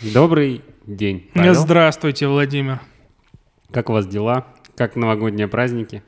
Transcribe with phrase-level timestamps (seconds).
[0.00, 1.54] Добрый день, Павел.
[1.54, 2.80] Здравствуйте, Владимир.
[3.72, 4.46] Как у вас дела?
[4.76, 6.04] Как новогодние праздники?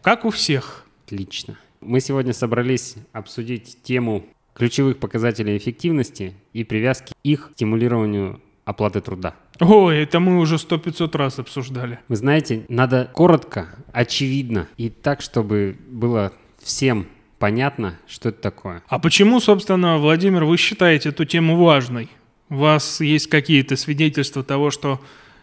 [0.00, 0.86] Как у всех.
[1.04, 1.58] Отлично.
[1.82, 4.24] Мы сегодня собрались обсудить тему
[4.54, 9.34] ключевых показателей эффективности и привязки их к стимулированию оплаты труда.
[9.60, 11.98] Ой, это мы уже сто пятьсот раз обсуждали.
[12.08, 16.32] Вы знаете, надо коротко, очевидно и так, чтобы было
[16.62, 17.08] всем
[17.38, 18.82] понятно, что это такое.
[18.88, 22.08] А почему, собственно, Владимир, вы считаете эту тему важной?
[22.48, 25.00] У вас есть какие-то свидетельства того, что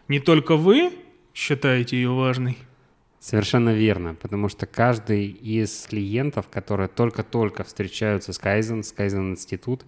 [0.07, 0.93] не только вы
[1.33, 2.57] считаете ее важной?
[3.19, 9.85] Совершенно верно, потому что каждый из клиентов, которые только-только встречаются с Kaizen, с Kaizen Институт,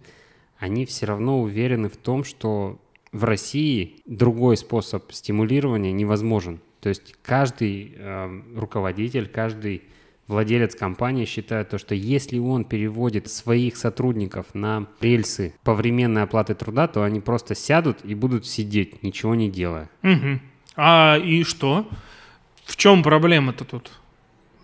[0.58, 6.60] они все равно уверены в том, что в России другой способ стимулирования невозможен.
[6.82, 9.84] То есть каждый э, руководитель, каждый
[10.28, 16.88] владелец компании считает то, что если он переводит своих сотрудников на рельсы повременной оплаты труда,
[16.88, 19.90] то они просто сядут и будут сидеть, ничего не делая.
[20.04, 20.40] Угу.
[20.78, 21.88] А и что?
[22.66, 23.92] В чем проблема-то тут?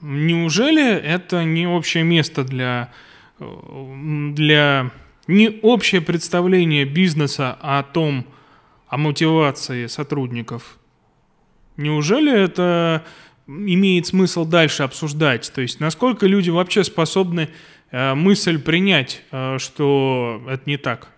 [0.02, 2.92] Неужели это не общее место для,
[3.40, 4.92] для
[5.28, 8.26] не общее представление бизнеса о том,
[8.88, 10.80] о мотивации сотрудников?
[11.78, 13.06] Неужели это
[13.52, 15.52] имеет смысл дальше обсуждать.
[15.54, 17.50] То есть насколько люди вообще способны
[17.92, 21.10] э, мысль принять, э, что это не так?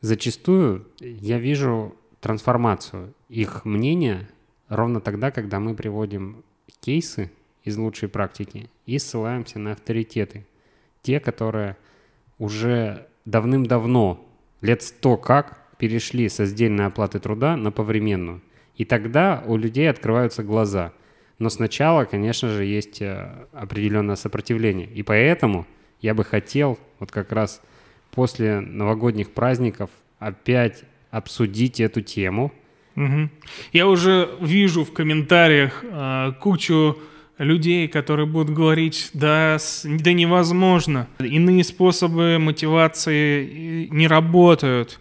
[0.00, 4.28] Зачастую я вижу трансформацию их мнения
[4.68, 6.42] ровно тогда, когда мы приводим
[6.80, 7.30] кейсы
[7.64, 10.46] из лучшей практики и ссылаемся на авторитеты.
[11.02, 11.76] Те, которые
[12.38, 14.26] уже давным-давно,
[14.62, 18.42] лет сто как, перешли со сдельной оплаты труда на повременную.
[18.76, 20.92] И тогда у людей открываются глаза.
[21.38, 24.86] Но сначала, конечно же, есть э, определенное сопротивление.
[24.86, 25.66] И поэтому
[26.00, 27.62] я бы хотел вот как раз
[28.10, 32.52] после новогодних праздников опять обсудить эту тему.
[32.96, 33.30] Угу.
[33.72, 36.98] Я уже вижу в комментариях э, кучу
[37.38, 45.00] людей, которые будут говорить, да, да невозможно, иные способы мотивации э, не работают.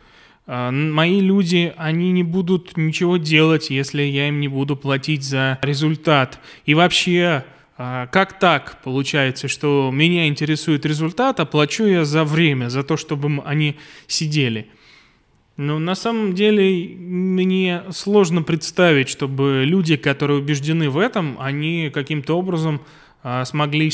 [0.51, 5.59] А, мои люди, они не будут ничего делать, если я им не буду платить за
[5.61, 6.39] результат.
[6.65, 7.45] И вообще,
[7.77, 12.97] а, как так получается, что меня интересует результат, а плачу я за время, за то,
[12.97, 13.77] чтобы они
[14.07, 14.67] сидели?
[15.55, 22.35] Но на самом деле мне сложно представить, чтобы люди, которые убеждены в этом, они каким-то
[22.35, 22.81] образом
[23.21, 23.91] а, смогли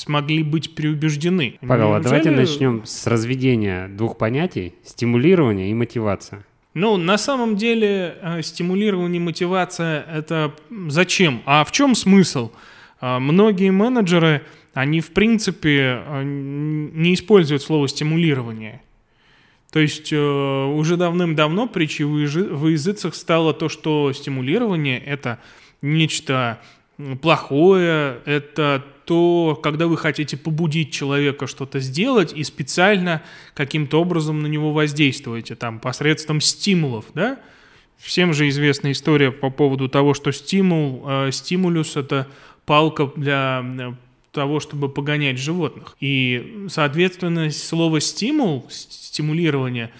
[0.00, 1.58] смогли быть переубеждены.
[1.60, 6.44] Павел, а давайте начнем с разведения двух понятий– стимулирование и мотивация.
[6.72, 10.54] Ну, на самом деле, э, стимулирование и мотивация– это
[10.88, 11.42] зачем?
[11.44, 12.52] А в чем смысл?
[13.00, 18.80] Э, многие менеджеры, они, в принципе, э, не используют слово «стимулирование».
[19.72, 25.38] То есть уже давным-давно притчей в языцах стало то, что стимулирование– это
[25.80, 26.58] нечто
[27.20, 33.22] плохое, это то, когда вы хотите побудить человека что-то сделать и специально
[33.54, 37.38] каким-то образом на него воздействуете, там, посредством стимулов, да?
[37.98, 42.28] Всем же известна история по поводу того, что стимул, э, стимулюс– это
[42.64, 43.92] палка для э,
[44.32, 45.96] того, чтобы погонять животных.
[46.00, 49.90] И, соответственно, слово «стимул», «стимулирование»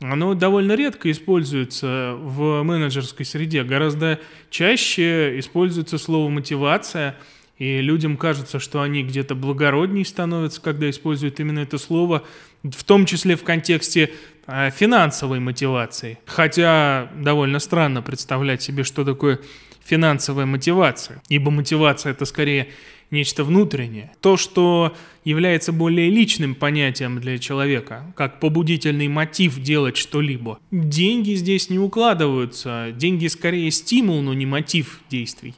[0.00, 3.64] оно довольно редко используется в менеджерской среде.
[3.64, 4.20] Гораздо
[4.50, 7.16] чаще используется слово «мотивация»,
[7.58, 12.22] и людям кажется, что они где-то благородней становятся, когда используют именно это слово,
[12.62, 14.12] в том числе в контексте
[14.46, 16.20] э, финансовой мотивации.
[16.24, 19.40] Хотя довольно странно представлять себе, что такое
[19.84, 22.68] финансовая мотивация, ибо мотивация это скорее
[23.10, 24.12] нечто внутреннее.
[24.20, 30.58] То, что является более личным понятием для человека, как побудительный мотив делать что-либо.
[30.70, 35.54] Деньги здесь не укладываются, деньги скорее стимул, но не мотив действий.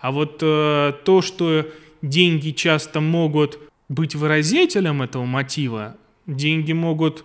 [0.00, 1.66] А вот э, то, что
[2.02, 5.96] деньги часто могут быть выразителем этого мотива,
[6.26, 7.24] деньги могут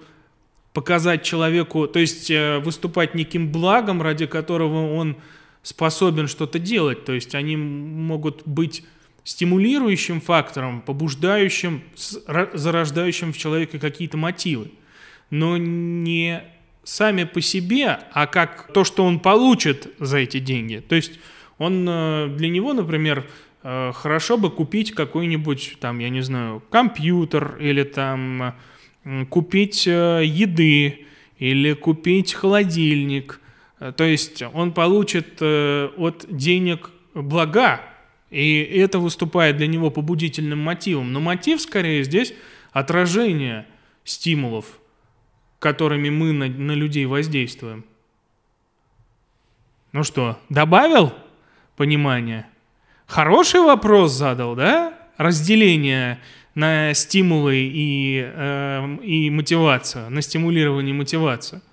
[0.73, 5.15] показать человеку, то есть э, выступать неким благом, ради которого он
[5.63, 7.05] способен что-то делать.
[7.05, 8.83] То есть они могут быть
[9.25, 11.81] стимулирующим фактором, побуждающим,
[12.53, 14.69] зарождающим в человеке какие-то мотивы.
[15.31, 16.43] Но не
[16.83, 20.81] сами по себе, а как то, что он получит за эти деньги.
[20.87, 21.19] То есть
[21.57, 23.27] он э, для него, например,
[23.63, 28.53] э, хорошо бы купить какой-нибудь, там, я не знаю, компьютер или там
[29.29, 31.07] купить э, еды
[31.39, 33.41] или купить холодильник.
[33.97, 37.81] То есть он получит от денег блага,
[38.35, 41.13] и это выступает для него побудительным мотивом.
[41.13, 42.33] Но мотив скорее здесь
[42.73, 43.65] отражение
[44.03, 44.65] стимулов–
[45.65, 47.85] которыми мы на, на людей воздействуем.
[49.93, 51.11] Ну что, добавил
[51.75, 52.45] понимание?
[53.07, 54.93] Хороший вопрос задал, да?
[55.17, 56.19] Разделение
[56.53, 61.63] на стимулы и, э, и мотивацию, на стимулирование и мотивацию.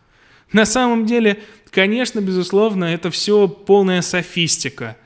[0.53, 4.97] На самом деле, конечно, безусловно, это все полная софистика.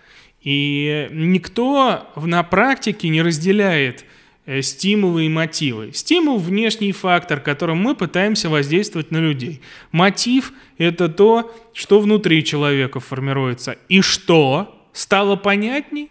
[0.46, 4.04] И никто на практике не разделяет
[4.46, 5.90] э, стимулы и мотивы.
[5.92, 9.60] Стимул– внешний фактор, которым мы пытаемся воздействовать на людей.
[9.90, 13.76] Мотив– это то, что внутри человека формируется.
[13.88, 14.88] И что?
[14.92, 16.10] Стало понятней?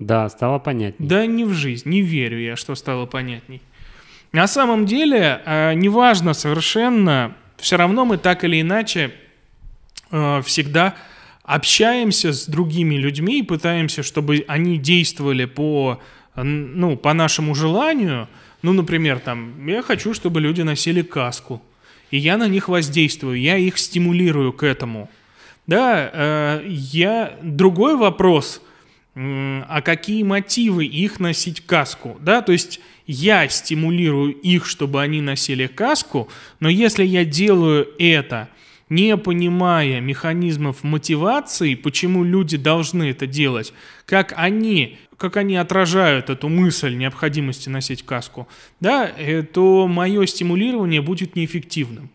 [0.00, 1.06] Да, стало понятней.
[1.06, 3.62] Да не в жизнь, не верю я, что стало понятней.
[4.32, 9.12] На самом деле, э, неважно совершенно, все равно мы так или иначе
[10.10, 10.96] э, всегда
[11.54, 16.00] общаемся с другими людьми и пытаемся, чтобы они действовали по,
[16.34, 18.28] ну, по нашему желанию.
[18.62, 21.62] Ну, например, там, я хочу, чтобы люди носили каску,
[22.10, 25.10] и я на них воздействую, я их стимулирую к этому.
[25.66, 27.36] Да, э, я...
[27.42, 28.60] Другой вопрос–
[29.14, 35.66] а какие мотивы их носить каску, да, то есть я стимулирую их, чтобы они носили
[35.66, 36.28] каску,
[36.60, 38.48] но если я делаю это,
[38.88, 43.72] не понимая механизмов мотивации, почему люди должны это делать,
[44.06, 48.48] как они, как они отражают эту мысль необходимости носить каску,
[48.80, 52.10] да, э, то мое стимулирование будет неэффективным.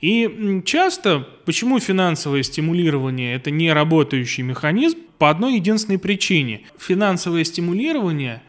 [0.00, 4.98] И часто, почему финансовое стимулирование– это не работающий механизм?
[5.18, 6.62] По одной единственной причине.
[6.78, 8.42] Финансовое стимулирование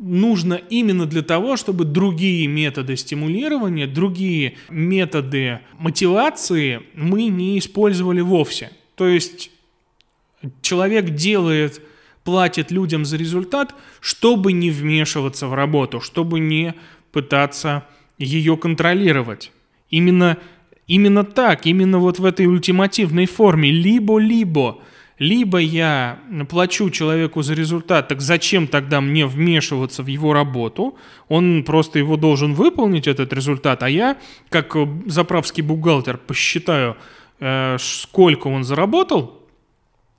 [0.00, 8.70] нужно именно для того, чтобы другие методы стимулирования, другие методы мотивации мы не использовали вовсе.
[8.94, 9.50] То есть
[10.62, 11.80] человек делает,
[12.22, 16.74] платит людям за результат, чтобы не вмешиваться в работу, чтобы не
[17.12, 17.86] пытаться
[18.18, 19.52] ее контролировать.
[19.90, 20.38] Именно
[20.86, 24.78] Именно так, именно вот в этой ультимативной форме, либо-либо.
[25.18, 26.18] Либо я
[26.48, 30.96] плачу человеку за результат, так зачем тогда мне вмешиваться в его работу?
[31.28, 34.16] Он просто его должен выполнить, этот результат, а я,
[34.48, 34.76] как
[35.06, 36.96] заправский бухгалтер, посчитаю,
[37.38, 39.40] э, сколько он заработал,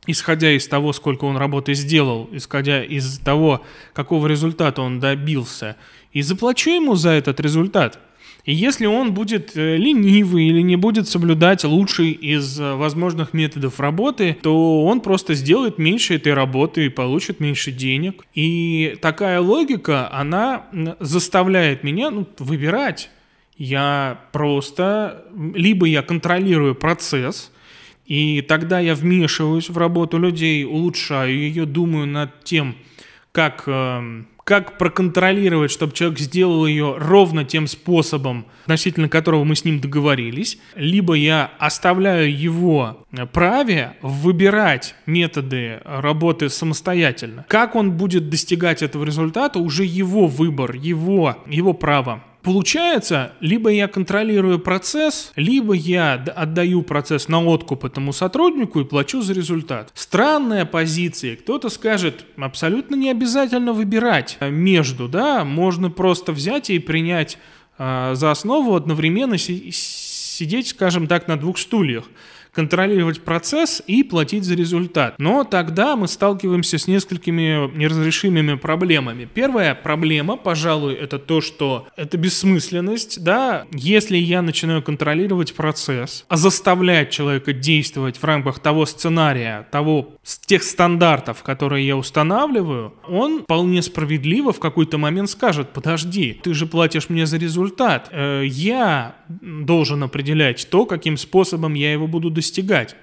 [0.07, 3.63] исходя из того, сколько он работы сделал, исходя из того,
[3.93, 5.75] какого результата он добился,
[6.13, 7.99] и заплачу ему за этот результат–
[8.45, 13.79] и если он будет э, ленивый или не будет соблюдать лучший из э, возможных методов
[13.79, 18.23] работы, то он просто сделает меньше этой работы и получит меньше денег.
[18.35, 20.65] И такая логика, она
[20.99, 23.09] заставляет меня ну, выбирать.
[23.57, 25.25] Я просто,
[25.55, 27.51] либо я контролирую процесс,
[28.05, 32.75] и тогда я вмешиваюсь в работу людей, улучшаю ее, думаю над тем,
[33.31, 39.65] как эм, как проконтролировать, чтобы человек сделал ее ровно тем способом, относительно которого мы с
[39.65, 43.03] ним договорились, либо я оставляю его
[43.33, 47.45] праве выбирать методы работы самостоятельно.
[47.49, 52.23] Как он будет достигать этого результата, уже его выбор, его, его право.
[52.45, 59.23] Получается, либо я контролирую процесс, либо я отдаю процесс на откуп этому сотруднику и плачу
[59.23, 59.89] за результат.
[59.95, 61.37] Странная позиция.
[61.37, 67.39] Кто-то скажет, абсолютно не обязательно выбирать между, да, можно просто взять и принять
[67.79, 72.05] э, за основу одновременно си- сидеть, скажем так, на двух стульях
[72.55, 75.15] контролировать процесс и платить за результат.
[75.17, 79.27] Но тогда мы сталкиваемся с несколькими неразрешимыми проблемами.
[79.31, 86.37] Первая проблема, пожалуй, это то, что это бессмысленность, да, если я начинаю контролировать процесс, а
[86.37, 90.13] заставлять человека действовать в рамках того сценария, того,
[90.45, 96.65] тех стандартов, которые я устанавливаю, он вполне справедливо в какой-то момент скажет, подожди, ты же
[96.65, 102.95] платишь мне за результат, э, я должен определять то, каким способом я его буду достигать.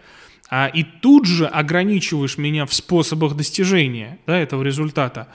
[0.50, 5.29] А, и тут же ограничиваешь меня в способах достижения да, этого результата.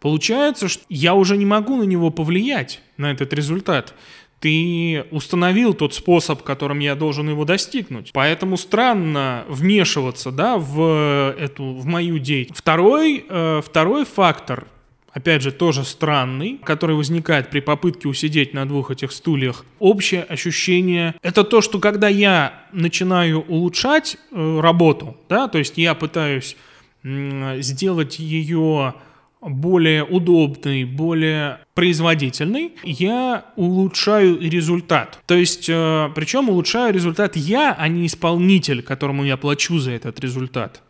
[0.00, 3.94] Получается, что я уже не могу на него повлиять, на этот результат.
[4.40, 8.10] Ты установил тот способ, которым я должен его достигнуть.
[8.12, 12.60] Поэтому странно вмешиваться да, в, эту, в мою деятельность.
[12.60, 14.66] Второй, э, второй фактор
[15.12, 19.64] опять же, тоже странный, который возникает при попытке усидеть на двух этих стульях.
[19.78, 25.94] Общее ощущение— это то, что когда я начинаю улучшать э, работу, да, то есть я
[25.94, 26.56] пытаюсь
[27.04, 28.94] э, сделать ее
[29.40, 35.18] более удобный, более производительный, я улучшаю результат.
[35.26, 40.20] То есть, э, причем улучшаю результат я, а не исполнитель, которому я плачу за этот
[40.20, 40.82] результат.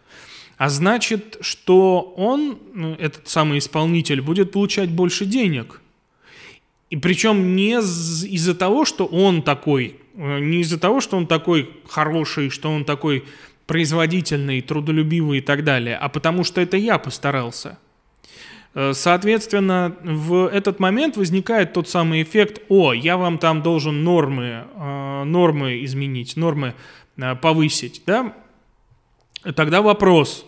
[0.56, 5.80] А значит, что он, ну, этот самый исполнитель, будет получать больше денег.
[6.90, 11.70] И причем не из-за того, что он такой, э, не из-за того, что он такой
[11.88, 13.24] хороший, что он такой
[13.66, 17.78] производительный, трудолюбивый и так далее, а потому что это я постарался.
[18.74, 24.64] Э, соответственно, в этот момент возникает тот самый эффект, о, я вам там должен нормы,
[24.74, 26.74] э, нормы изменить, нормы
[27.40, 28.34] повысить, да?
[29.54, 30.46] Тогда вопрос,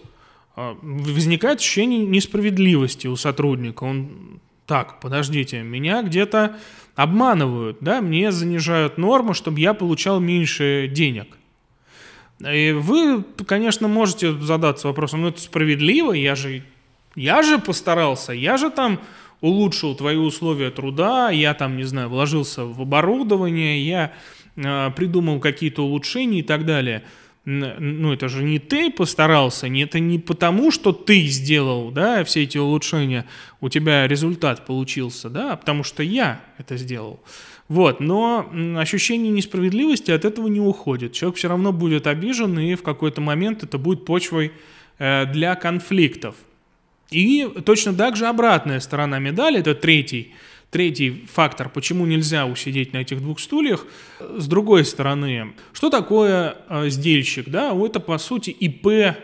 [0.56, 3.84] возникает ощущение несправедливости у сотрудника.
[3.84, 6.56] Он так, подождите, меня где-то
[6.94, 11.36] обманывают, да, мне занижают норму, чтобы я получал меньше денег.
[12.40, 16.62] И вы, конечно, можете задаться вопросом, ну это справедливо, я же,
[17.14, 19.00] я же постарался, я же там
[19.40, 24.12] улучшил твои условия труда, я там, не знаю, вложился в оборудование, я
[24.56, 27.02] э, придумал какие-то улучшения и так далее–
[27.44, 32.44] ну это же не ты постарался, не, это не потому, что ты сделал, да, все
[32.44, 33.26] эти улучшения,
[33.60, 37.20] у тебя результат получился, да, а потому что я это сделал.
[37.68, 41.12] Вот, но ощущение несправедливости от этого не уходит.
[41.12, 44.52] Человек все равно будет обижен, и в какой-то момент это будет почвой
[44.98, 46.36] э, для конфликтов.
[47.10, 50.34] И точно так же обратная сторона медали, это третий
[50.74, 53.86] Третий фактор, почему нельзя усидеть на этих двух стульях,
[54.18, 57.48] с другой стороны, что такое э, сдельщик?
[57.48, 57.72] Да?
[57.72, 59.14] Это, по сути, ИП э,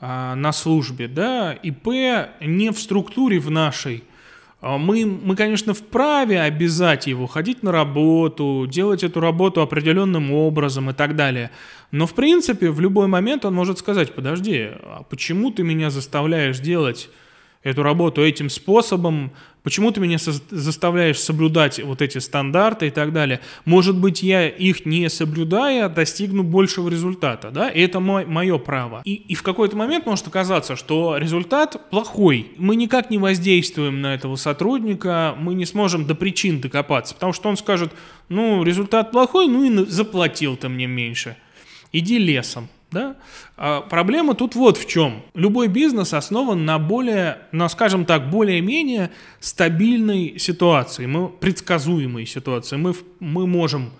[0.00, 1.06] на службе.
[1.06, 1.52] Да?
[1.52, 1.88] ИП
[2.40, 4.04] не в структуре в нашей.
[4.62, 10.88] А мы, мы, конечно, вправе обязать его ходить на работу, делать эту работу определенным образом
[10.88, 11.50] и так далее.
[11.90, 16.58] Но, в принципе, в любой момент он может сказать, подожди, а почему ты меня заставляешь
[16.58, 17.10] делать
[17.66, 19.32] эту работу этим способом,
[19.64, 23.40] почему ты меня заставляешь соблюдать вот эти стандарты и так далее.
[23.64, 29.02] Может быть, я их не соблюдая достигну большего результата, да, и это мой, мое право.
[29.04, 32.52] И, и в какой-то момент может оказаться, что результат плохой.
[32.56, 37.48] Мы никак не воздействуем на этого сотрудника, мы не сможем до причин докопаться, потому что
[37.48, 37.92] он скажет,
[38.28, 41.36] ну, результат плохой, ну и заплатил ты мне меньше.
[41.92, 42.68] Иди лесом.
[42.96, 43.16] Да?
[43.58, 45.22] А проблема тут вот в чем.
[45.34, 52.76] Любой бизнес основан на более, на, скажем так, более-менее стабильной ситуации, мы, предсказуемой ситуации.
[52.76, 53.90] Мы, мы можем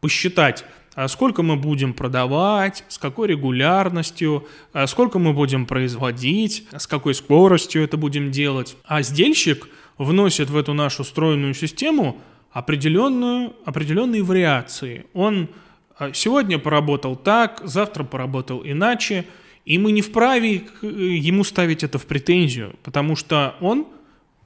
[0.00, 6.86] посчитать, а сколько мы будем продавать, с какой регулярностью, а сколько мы будем производить, с
[6.86, 8.74] какой скоростью это будем делать.
[8.86, 12.16] А сдельщик вносит в эту нашу стройную систему
[12.52, 15.04] определенную, определенные вариации.
[15.12, 15.50] Он
[16.12, 19.24] сегодня поработал так, завтра поработал иначе,
[19.64, 23.86] и мы не вправе э, ему ставить это в претензию, потому что он,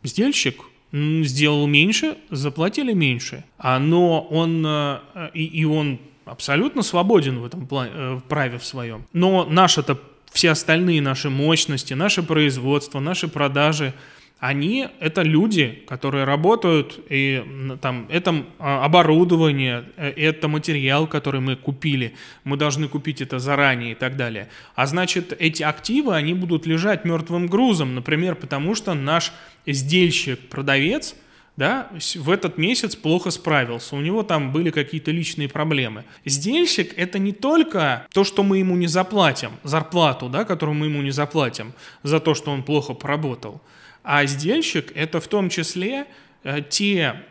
[0.03, 4.99] сдельщик, сделал меньше, заплатили меньше, а, но он, э,
[5.35, 9.05] и, и он абсолютно свободен в этом э, праве в своем.
[9.13, 10.01] Но наши-то,
[10.33, 13.93] все остальные наши мощности, наше производство, наши продажи–
[14.41, 17.45] они это люди, которые работают, и
[17.83, 23.93] там это а, оборудование, э, это материал, который мы купили, мы должны купить это заранее
[23.93, 24.49] и так далее.
[24.75, 29.33] А значит, эти активы, они будут лежать мертвым грузом, например, потому что наш
[29.67, 31.15] сдельщик, продавец,
[31.59, 36.05] да, в этот месяц плохо справился, у него там были какие-то личные проблемы.
[36.25, 41.03] Сдельщик– это не только то, что мы ему не заплатим, зарплату, да, которую мы ему
[41.03, 43.61] не заплатим за то, что он плохо поработал–
[44.13, 46.05] а сдельщик– это в том числе
[46.43, 47.23] э, те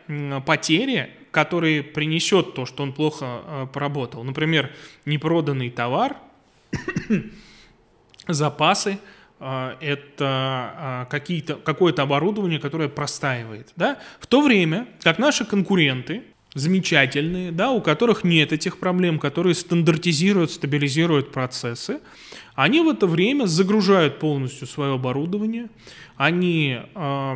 [0.46, 4.24] потери, которые принесет то, что он плохо э, поработал.
[4.24, 4.70] Например,
[5.04, 6.16] непроданный товар,
[8.28, 8.98] запасы,
[9.40, 13.74] э, это какие-то, какое-то оборудование, которое простаивает.
[13.76, 13.98] Да?
[14.18, 16.22] В то время как наши конкуренты,
[16.54, 22.00] замечательные, да, у которых нет этих проблем, которые стандартизируют, стабилизируют процессы,
[22.54, 25.68] они в это время загружают полностью свое оборудование,
[26.16, 27.32] они, э,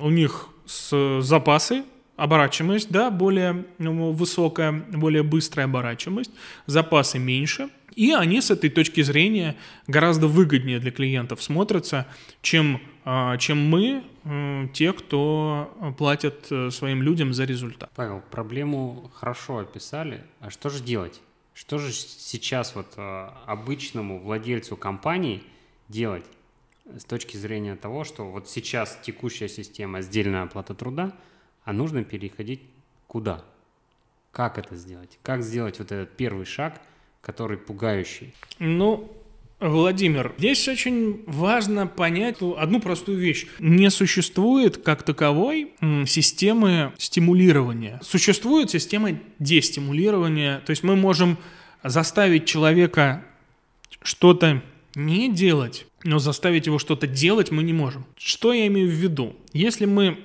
[0.00, 1.84] у них с запасы,
[2.16, 6.30] оборачиваемость, да, более ну, высокая, более быстрая оборачиваемость,
[6.66, 9.56] запасы меньше, и они с этой точки зрения
[9.86, 12.06] гораздо выгоднее для клиентов смотрятся,
[12.40, 17.90] чем, э, чем мы, э, те, кто платят э, своим людям за результат.
[17.94, 21.20] Павел, проблему хорошо описали, а что же делать?
[21.54, 25.42] Что же сейчас вот э, обычному владельцу компании
[25.88, 26.24] делать
[26.96, 31.12] с точки зрения того, что вот сейчас текущая система сдельная оплата труда,
[31.64, 32.62] а нужно переходить
[33.06, 33.44] куда?
[34.32, 35.18] Как это сделать?
[35.22, 36.80] Как сделать вот этот первый шаг,
[37.22, 38.34] который пугающий?
[38.58, 39.10] Ну,
[39.60, 43.46] Владимир, здесь очень важно понять одну простую вещь.
[43.60, 45.72] Не существует как таковой
[46.04, 48.00] системы стимулирования.
[48.02, 50.60] Существует система дестимулирования.
[50.66, 51.38] То есть мы можем
[51.84, 53.24] заставить человека
[54.02, 54.62] что-то
[54.96, 58.04] не делать, но заставить его что-то делать мы не можем.
[58.16, 59.36] Что я имею в виду?
[59.52, 60.18] Если мы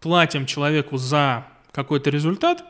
[0.00, 2.64] платим человеку за какой-то результат,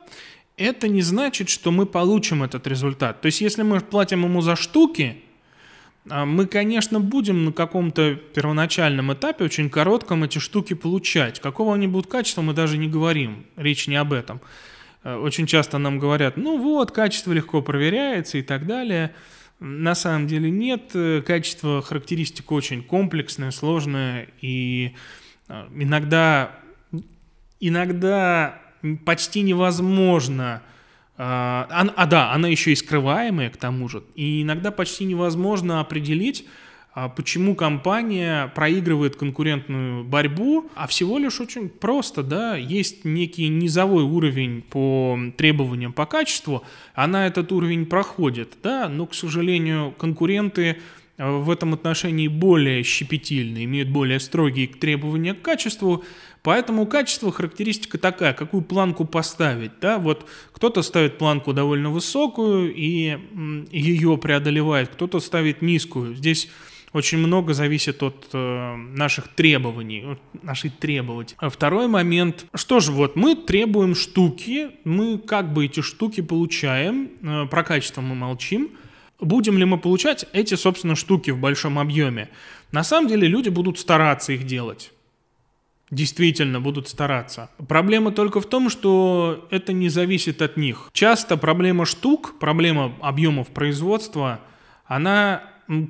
[0.61, 3.21] это не значит, что мы получим этот результат.
[3.21, 5.23] То есть, если мы платим ему за штуки,
[6.09, 11.41] а, мы, конечно, будем на каком-то первоначальном этапе, очень коротком, эти штуки получать.
[11.41, 13.47] Какого они будут качества, мы даже не говорим.
[13.57, 14.41] Речь не об этом.
[15.03, 19.15] Э, очень часто нам говорят, ну вот, качество легко проверяется и так далее.
[19.61, 20.91] На самом деле нет.
[20.95, 24.29] Э, качество характеристика очень комплексное, сложное.
[24.43, 24.95] И
[25.49, 26.55] э, иногда,
[27.61, 28.61] иногда
[29.05, 30.63] почти невозможно.
[31.17, 34.03] А, а, да, она еще и скрываемая к тому же.
[34.15, 36.47] И иногда почти невозможно определить,
[36.93, 44.03] а, почему компания проигрывает конкурентную борьбу, а всего лишь очень просто, да, есть некий низовой
[44.03, 50.79] уровень по требованиям по качеству, она этот уровень проходит, да, но, к сожалению, конкуренты
[51.17, 56.03] а, в этом отношении более щепетильны, имеют более строгие требования к качеству,
[56.43, 59.73] Поэтому качество характеристика такая, какую планку поставить.
[59.81, 59.99] Да?
[59.99, 63.19] Вот кто-то ставит планку довольно высокую и
[63.71, 66.15] ее преодолевает, кто-то ставит низкую.
[66.15, 66.49] Здесь
[66.93, 71.37] очень много зависит от э, наших требований, от нашей требовать.
[71.39, 77.11] А второй момент, что же, вот мы требуем штуки, мы как бы эти штуки получаем,
[77.23, 78.71] э, про качество мы молчим,
[79.21, 82.29] будем ли мы получать эти, собственно, штуки в большом объеме?
[82.73, 84.91] На самом деле люди будут стараться их делать
[85.91, 87.51] действительно будут стараться.
[87.69, 90.89] Проблема только в том, что это не зависит от них.
[90.93, 94.41] Часто проблема штук, проблема объемов производства,
[94.87, 95.43] она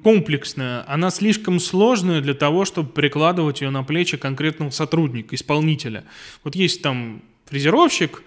[0.02, 6.04] комплексная, она слишком сложная для того, чтобы перекладывать ее на плечи конкретного сотрудника, исполнителя.
[6.44, 8.22] Вот есть там фрезеровщик,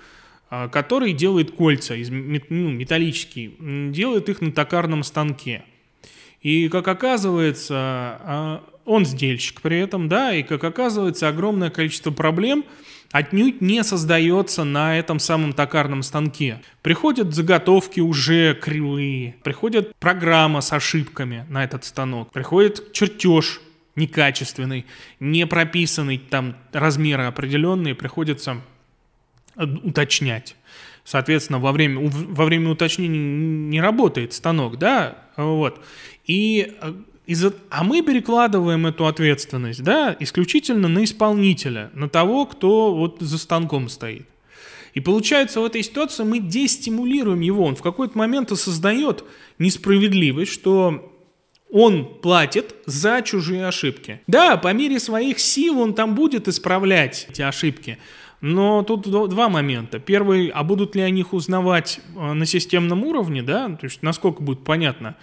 [0.49, 3.51] а, который делает кольца из ну, металлические,
[3.91, 5.63] делает их на токарном станке.
[6.41, 12.65] И, как оказывается, а, он сдельщик при этом, да, и, как оказывается, огромное количество проблем
[13.11, 16.61] отнюдь не создается на этом самом токарном станке.
[16.81, 23.61] Приходят заготовки уже кривые, приходит программа с ошибками на этот станок, приходит чертеж
[23.95, 24.85] некачественный,
[25.19, 28.61] не прописанный там размеры определенные, приходится
[29.55, 30.55] уточнять.
[31.03, 35.83] Соответственно, во время, во время уточнения не работает станок, да, вот.
[36.25, 36.93] И э,
[37.25, 43.37] из а мы перекладываем эту ответственность, да, исключительно на исполнителя, на того, кто вот за
[43.37, 44.27] станком стоит.
[44.93, 47.65] И получается, в этой ситуации мы дестимулируем его.
[47.65, 49.23] Он в какой-то момент осознает
[49.57, 51.09] несправедливость, что
[51.71, 54.21] он платит за чужие ошибки.
[54.27, 57.97] Да, по мере своих сил он там будет исправлять эти ошибки.
[58.41, 59.99] Но тут два момента.
[59.99, 64.43] Первый, а будут ли о них узнавать э, на системном уровне, да, то есть насколько
[64.43, 65.15] будет понятно,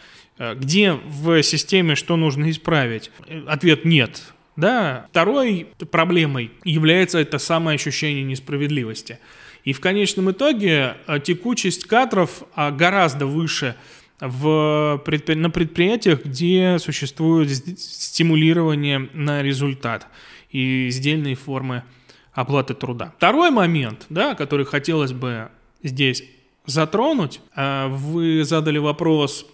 [0.55, 3.11] где в системе что нужно исправить?
[3.47, 4.23] Ответ нет.
[4.57, 5.07] Да.
[5.11, 9.19] Второй проблемой является это самое ощущение несправедливости.
[9.65, 13.77] И в конечном итоге э, текучесть кадров а, гораздо выше
[14.21, 20.07] в на предприятиях, где существует стимулирование на результат
[20.51, 21.85] и сдельные формы
[22.33, 23.15] оплаты труда.
[23.17, 25.51] Второй момент, да, который хотелось бы
[25.83, 26.25] здесь
[26.67, 29.47] затронуть, э, вы задали вопрос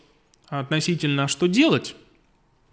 [0.49, 1.97] относительно что делать,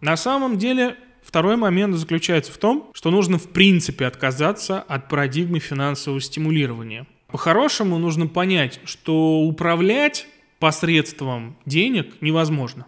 [0.02, 5.60] на самом деле второй момент заключается в том, что нужно в принципе отказаться от парадигмы
[5.60, 7.08] финансового стимулирования.
[7.28, 10.28] По-хорошему нужно понять, что управлять
[10.60, 12.86] посредством денег невозможно.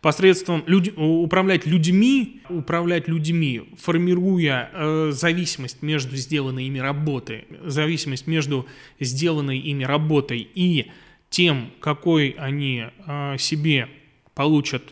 [0.00, 0.92] Посредством люд...
[0.96, 8.66] управлять людьми, управлять людьми, формируя э, зависимость между сделанной ими работой, зависимость между
[8.98, 10.90] сделанной ими работой и
[11.30, 13.88] тем, какой они э, себе
[14.36, 14.84] получат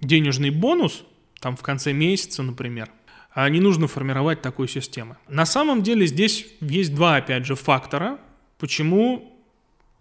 [0.00, 1.04] денежный бонус,
[1.38, 2.90] там в конце месяца, например,
[3.32, 5.16] а не нужно формировать такой системы.
[5.28, 8.18] На самом деле здесь есть два, опять же, фактора,
[8.58, 9.38] почему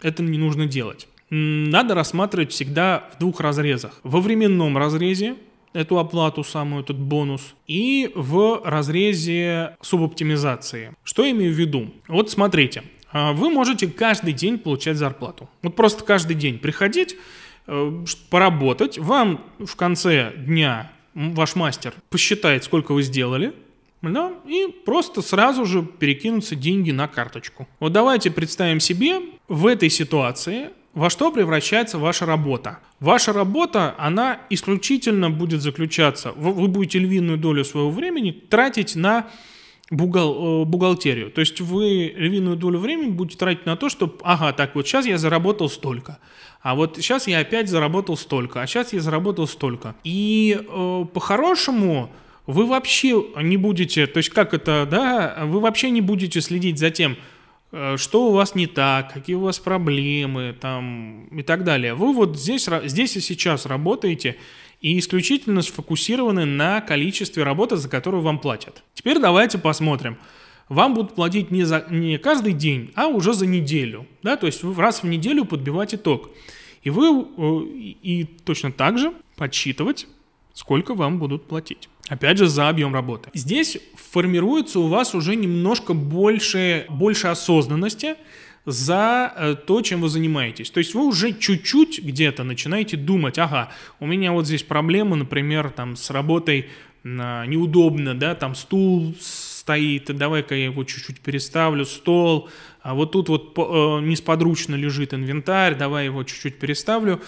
[0.01, 1.07] это не нужно делать.
[1.29, 3.99] Надо рассматривать всегда в двух разрезах.
[4.03, 5.35] Во временном разрезе
[5.73, 10.95] эту оплату самую, этот бонус, и в разрезе субоптимизации.
[11.03, 11.93] Что имею в виду?
[12.07, 15.49] Вот смотрите, а, вы можете каждый день получать зарплату.
[15.61, 17.15] Вот просто каждый день приходить
[18.29, 18.97] поработать.
[18.97, 23.53] Вам в конце дня ваш мастер посчитает, сколько вы сделали,
[24.01, 27.67] да, и просто сразу же перекинутся деньги на карточку.
[27.79, 32.79] Вот давайте представим себе в этой ситуации, во что превращается ваша работа.
[32.99, 39.27] Ваша работа, она исключительно будет заключаться, вы будете львиную долю своего времени тратить на
[39.91, 41.31] бухгал, э, бухгалтерию.
[41.31, 45.05] То есть вы львиную долю времени будете тратить на то, чтобы, ага, так вот сейчас
[45.05, 46.19] я заработал столько,
[46.61, 49.95] а вот сейчас я опять заработал столько, а сейчас я заработал столько.
[50.03, 52.11] И э, по-хорошему
[52.47, 56.89] вы вообще не будете, то есть как это, да, вы вообще не будете следить за
[56.91, 57.15] тем,
[57.71, 61.93] э, что у вас не так, какие у вас проблемы там, и так далее.
[61.93, 64.35] Вы вот здесь, здесь и сейчас работаете
[64.81, 68.83] и исключительно сфокусированы на количестве работы, за которую вам платят.
[68.93, 70.17] Теперь давайте посмотрим.
[70.69, 74.05] Вам будут платить не, за, не каждый день, а уже за неделю.
[74.21, 74.37] Да?
[74.37, 76.29] То есть раз в неделю подбивать итог.
[76.83, 77.61] И вы э,
[78.03, 80.07] и точно так же подсчитывать,
[80.53, 81.89] сколько вам будут платить.
[82.07, 83.29] Опять же, за объем работы.
[83.33, 88.15] Здесь формируется у вас уже немножко больше, больше осознанности,
[88.65, 90.69] за э, то, чем вы занимаетесь.
[90.69, 95.71] То есть вы уже чуть-чуть где-то начинаете думать, ага, у меня вот здесь проблема, например,
[95.71, 96.69] там с работой
[97.03, 99.15] неудобно, да, там стул
[99.69, 102.49] стоит, давай-ка я его чуть-чуть переставлю, стол,
[102.81, 103.61] а вот тут вот э,
[104.01, 107.21] несподручно лежит инвентарь, давай его чуть-чуть переставлю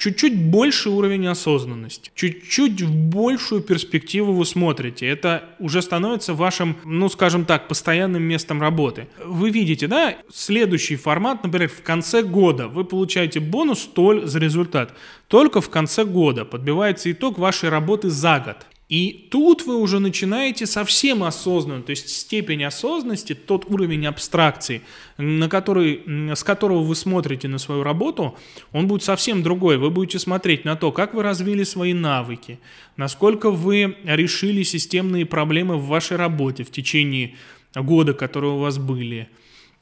[0.00, 5.06] чуть-чуть больше уровень осознанности, чуть-чуть в большую перспективу вы смотрите.
[5.06, 9.08] Это уже становится вашим, ну, скажем так, постоянным местом работы.
[9.22, 14.94] Вы видите, да, следующий формат, например, в конце года вы получаете бонус столь за результат.
[15.28, 18.56] Только в конце года подбивается итог вашей работы за год.
[18.90, 24.82] И тут вы уже начинаете совсем осознанно, то есть степень осознанности, тот уровень абстракции,
[25.16, 26.02] на который,
[26.34, 28.36] с которого вы смотрите на свою работу,
[28.72, 29.78] он будет совсем другой.
[29.78, 32.58] Вы будете смотреть на то, как вы развили свои навыки,
[32.96, 37.36] насколько вы решили системные проблемы в вашей работе в течение
[37.76, 39.28] года, которые у вас были.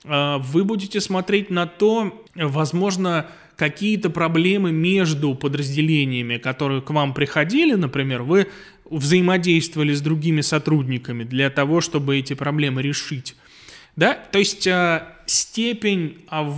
[0.04, 3.26] А, вы будете смотреть на то, возможно,
[3.58, 8.46] какие-то проблемы между подразделениями, которые к вам приходили, например, вы
[8.90, 13.36] взаимодействовали с другими сотрудниками для того, чтобы эти проблемы решить.
[13.96, 14.14] Да?
[14.14, 16.52] То есть э, степень э,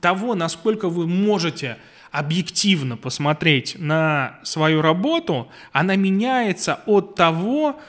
[0.00, 1.78] того, насколько вы можете
[2.14, 7.80] объективно посмотреть на свою работу, она меняется от того,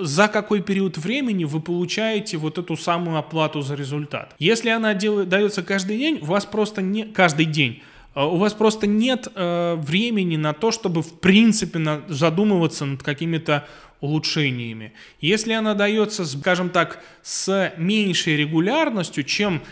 [0.00, 4.34] за какой период времени вы получаете вот эту самую оплату за результат.
[4.40, 7.84] Если она делает, дается каждый день, у вас просто не каждый день,
[8.24, 13.68] у вас просто нет э, времени на то, чтобы в принципе на, задумываться над какими-то
[14.00, 14.94] улучшениями.
[15.20, 19.62] Если она дается, скажем так, с меньшей регулярностью, чем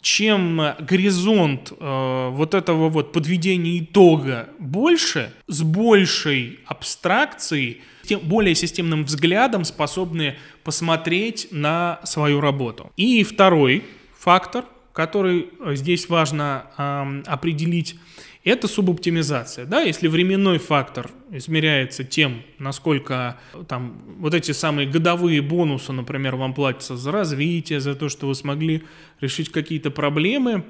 [0.00, 9.02] чем горизонт э, вот этого вот подведения итога больше, с большей абстракцией, тем более системным
[9.02, 12.92] взглядом способны посмотреть на свою работу.
[12.96, 13.82] И второй
[14.16, 17.96] фактор– который э, здесь важно э, определить,
[18.44, 19.66] это субоптимизация.
[19.66, 19.82] Да?
[19.82, 26.96] Если временной фактор измеряется тем, насколько там вот эти самые годовые бонусы, например, вам платятся
[26.96, 28.82] за развитие, за то, что вы смогли
[29.20, 30.64] решить какие-то проблемы,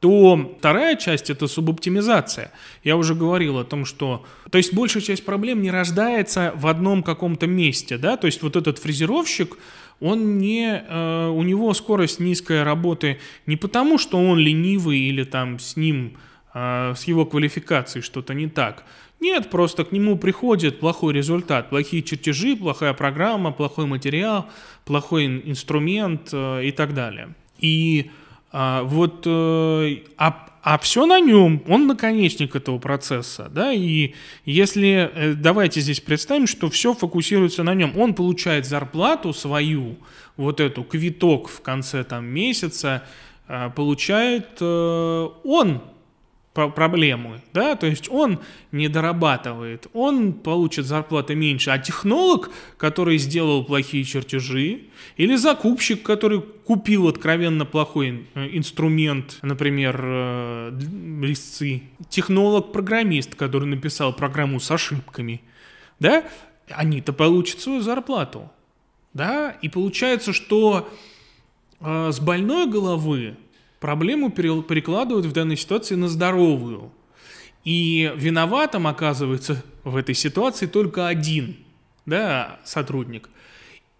[0.00, 2.52] то вторая часть– это субоптимизация.
[2.82, 4.24] Я уже говорил о том, что...
[4.50, 8.56] То есть большая часть проблем не рождается в одном каком-то месте, да, то есть вот
[8.56, 9.58] этот фрезеровщик,
[10.00, 15.58] он не, э, у него скорость низкая работы не потому, что он ленивый или там
[15.58, 16.16] с ним,
[16.54, 18.84] э, с его квалификацией что-то не так.
[19.20, 24.46] Нет, просто к нему приходит плохой результат, плохие чертежи, плохая программа, плохой материал,
[24.86, 27.34] плохой инструмент э, и так далее.
[27.58, 28.10] И
[28.52, 35.10] а, вот, э, а, а все на нем, он наконечник этого процесса, да, и если,
[35.14, 39.96] э, давайте здесь представим, что все фокусируется на нем, он получает зарплату свою,
[40.36, 43.04] вот эту, квиток в конце там месяца,
[43.48, 45.82] а, получает э, он,
[46.52, 48.40] проблемы, да, то есть он
[48.72, 54.82] не дорабатывает, он получит зарплаты меньше, а технолог, который сделал плохие чертежи,
[55.16, 60.78] или закупщик, который купил откровенно плохой э, инструмент, например, э,
[61.22, 65.42] резцы, технолог-программист, который написал программу с ошибками,
[66.00, 66.24] да,
[66.68, 68.50] они-то получат свою зарплату,
[69.14, 70.88] да, и получается, что
[71.80, 73.36] э, с больной головы
[73.80, 76.92] проблему перекладывают в данной ситуации на здоровую.
[77.64, 81.56] И виноватым оказывается в этой ситуации только один
[82.06, 83.28] да, сотрудник.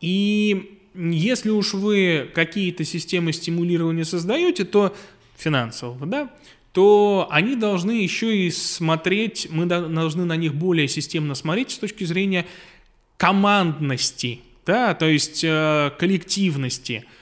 [0.01, 4.95] И если уж вы какие-то системы стимулирования создаете, то
[5.37, 6.31] финансового, да,
[6.73, 12.05] то они должны еще и смотреть, мы должны на них более системно смотреть с точки
[12.05, 12.47] зрения
[13.17, 17.05] командности, да, то есть э, коллективности–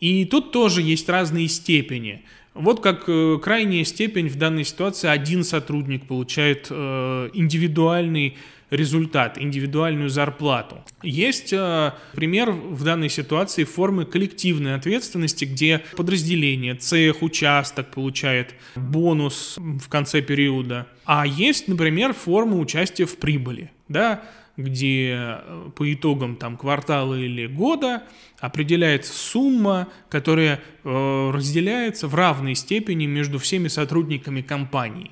[0.00, 2.22] и тут тоже есть разные степени.
[2.54, 8.36] Вот как э, крайняя степень в данной ситуации один сотрудник получает э, индивидуальный
[8.70, 10.82] результат, индивидуальную зарплату.
[11.02, 19.56] Есть э, пример в данной ситуации формы коллективной ответственности, где подразделение, цех, участок получает бонус
[19.58, 20.86] в конце периода.
[21.04, 23.70] А есть, например, форма участия в прибыли.
[23.88, 24.22] Да?
[24.62, 28.02] Где э, по итогам там квартала или года
[28.38, 35.10] определяется сумма, которая э, разделяется в равной степени между всеми сотрудниками компании.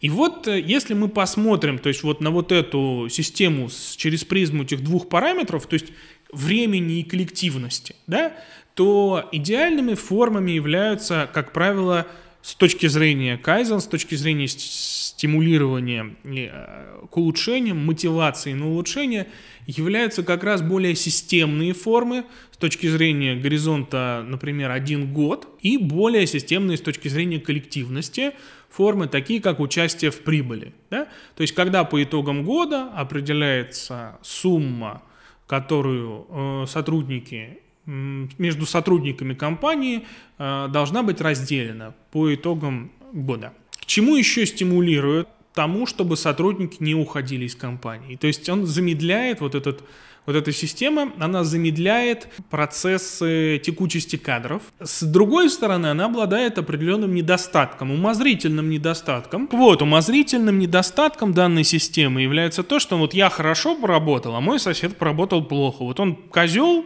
[0.00, 4.24] И вот э, если мы посмотрим, то есть вот на вот эту систему с, через
[4.24, 5.92] призму этих двух параметров, то есть
[6.32, 8.32] времени и коллективности, да,
[8.74, 12.06] то идеальными формами являются, как правило,
[12.42, 19.28] с точки зрения кайзен, с точки зрения стимулирования э, к улучшениям, мотивации на улучшение,
[19.66, 26.26] являются как раз более системные формы с точки зрения горизонта, например, один год, и более
[26.26, 28.32] системные с точки зрения коллективности
[28.68, 30.74] формы, такие как участие в прибыли.
[30.90, 31.06] Да?
[31.36, 35.02] То есть, когда по итогам года определяется сумма,
[35.46, 40.04] которую э, сотрудники между сотрудниками компании
[40.38, 43.52] э, должна быть разделена по итогам года.
[43.80, 45.28] К чему еще стимулирует?
[45.54, 48.16] Тому, чтобы сотрудники не уходили из компании.
[48.16, 49.84] То есть он замедляет вот этот
[50.24, 54.62] вот эта система, она замедляет процессы текучести кадров.
[54.80, 59.48] С другой стороны, она обладает определенным недостатком, умозрительным недостатком.
[59.50, 64.96] Вот, умозрительным недостатком данной системы является то, что вот я хорошо поработал, а мой сосед
[64.96, 65.82] поработал плохо.
[65.82, 66.84] Вот он козел,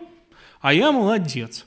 [0.61, 1.67] а я молодец.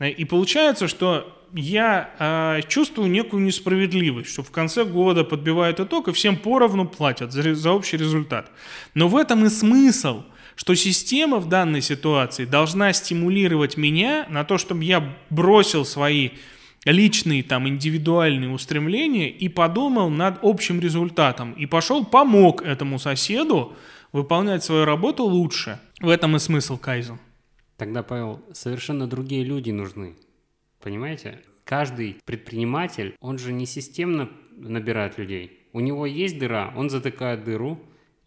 [0.00, 6.12] И получается, что я э, чувствую некую несправедливость, что в конце года подбивают итог и
[6.12, 8.50] всем поровну платят за, за общий результат.
[8.94, 10.24] Но в этом и смысл,
[10.56, 16.30] что система в данной ситуации должна стимулировать меня на то, чтобы я бросил свои
[16.84, 23.76] личные там индивидуальные устремления и подумал над общим результатом и пошел помог этому соседу
[24.10, 25.78] выполнять свою работу лучше.
[26.00, 27.18] В этом и смысл кайзен.
[27.76, 30.14] Тогда, Павел, совершенно другие люди нужны.
[30.80, 31.40] Понимаете?
[31.64, 35.68] Каждый предприниматель, он же не системно набирает людей.
[35.72, 37.78] У него есть дыра, он затыкает дыру,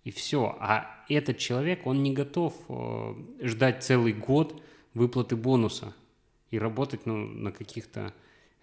[0.04, 0.56] и все.
[0.60, 4.62] А этот человек, он не готов э, ждать целый год
[4.94, 5.94] выплаты бонуса
[6.52, 8.14] и работать ну, на каких-то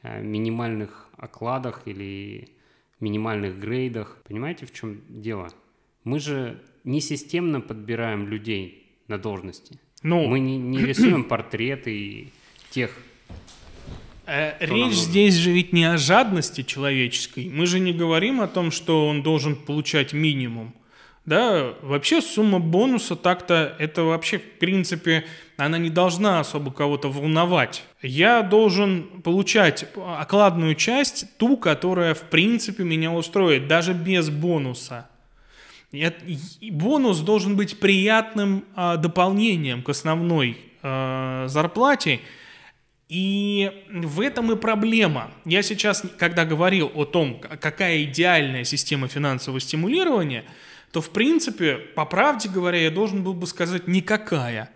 [0.03, 2.49] э, минимальных окладах или
[3.01, 4.23] минимальных грейдах.
[4.25, 5.51] Понимаете, в чем дело?
[6.05, 9.79] Мы же не системно подбираем людей на должности.
[10.03, 12.33] Ну, Мы не, не рисуем портреты
[12.71, 12.97] тех
[14.27, 17.51] Э, речь здесь же ведь не о жадности человеческой.
[17.53, 20.75] Мы же не говорим о том, что он должен получать минимум.
[21.25, 25.25] Да, вообще сумма бонуса так-то, это вообще в принципе,
[25.57, 27.85] она не должна особо кого-то волновать.
[28.01, 35.09] Я должен получать окладную часть, ту, которая в принципе меня устроит, даже без бонуса.
[36.71, 42.21] Бонус должен быть приятным а, дополнением к основной а, зарплате,
[43.09, 45.31] и в этом и проблема.
[45.45, 50.45] Я сейчас, когда говорил о том, какая идеальная система финансового стимулирования,
[50.93, 54.71] то, в принципе, по правде говоря, я должен был бы сказать никакая.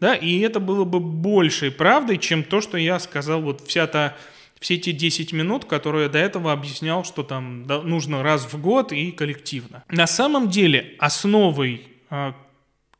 [0.00, 4.16] Да, и это было бы большей правдой, чем то, что я сказал вот вся та,
[4.60, 8.92] все те 10 минут, которые я до этого объяснял, что там нужно раз в год
[8.92, 9.84] и коллективно.
[9.88, 11.82] На самом деле основой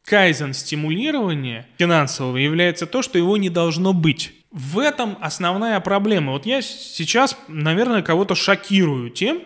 [0.05, 4.33] кайзен стимулирования финансового является то, что его не должно быть.
[4.51, 6.33] В этом основная проблема.
[6.33, 9.43] Вот я сейчас, наверное, кого-то шокирую тем,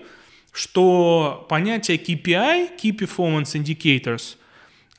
[0.53, 4.37] что понятие KPI, Key Performance Indicators,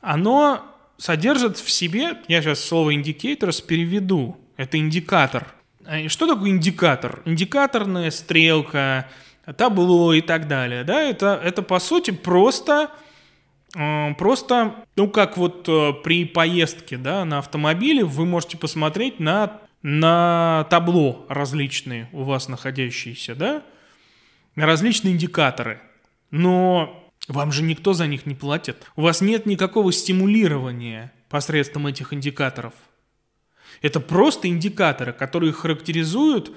[0.01, 0.61] оно
[0.97, 5.53] содержит в себе, я сейчас слово indicators переведу, это индикатор.
[5.85, 7.21] А что такое индикатор?
[7.25, 9.09] Индикаторная стрелка,
[9.57, 10.83] табло и так далее.
[10.83, 11.01] Да?
[11.01, 12.91] Это, это по сути просто
[13.75, 19.59] э, Просто, ну как вот э, при поездке да, на автомобиле вы можете посмотреть на
[19.83, 23.63] на табло различные у вас находящиеся, да,
[24.55, 25.81] различные индикаторы,
[26.31, 28.77] но вам же никто за них не платит.
[28.95, 32.73] У вас нет никакого стимулирования посредством этих индикаторов.
[33.81, 36.51] Это просто индикаторы, которые характеризуют,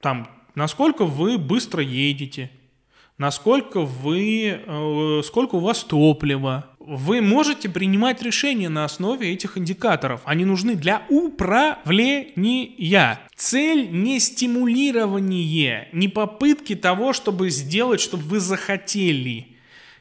[0.00, 2.50] там, насколько вы быстро едете,
[3.20, 6.70] насколько вы, э, сколько у вас топлива.
[6.78, 10.22] Вы можете принимать решения на основе этих индикаторов.
[10.24, 13.20] Они нужны для управления.
[13.36, 19.48] Цель не стимулирование, не попытки того, чтобы сделать, чтобы вы захотели.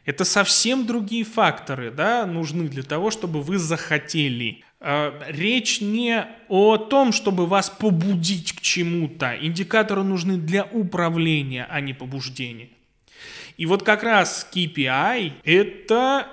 [0.05, 4.63] Это совсем другие факторы, да, нужны для того, чтобы вы захотели.
[4.81, 9.35] Э, речь не о том, чтобы вас побудить к чему-то.
[9.41, 12.69] Индикаторы нужны для управления, а не побуждения.
[13.57, 16.27] И вот как раз KPI– это,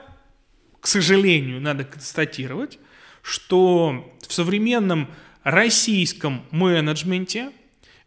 [0.80, 2.78] к сожалению, надо констатировать,
[3.20, 5.08] что в современном
[5.42, 7.50] российском менеджменте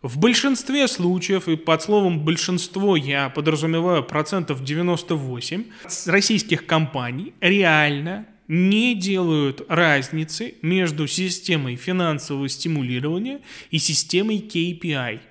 [0.02, 5.66] В большинстве случаев, и под словом «большинство» я подразумеваю процентов 98,
[6.06, 15.22] российских компаний реально не делают разницы между системой финансового стимулирования и системой KPI.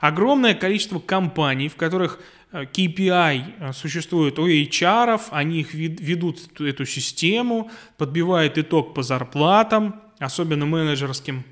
[0.00, 2.18] Огромное количество компаний, в которых
[2.50, 10.02] э, KPI э, существует у HR, они их ведут эту систему, подбивают итог по зарплатам,
[10.18, 11.44] особенно менеджерским,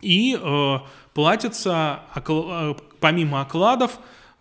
[0.00, 0.78] и э,
[1.14, 4.00] платятся, э, помимо окладов,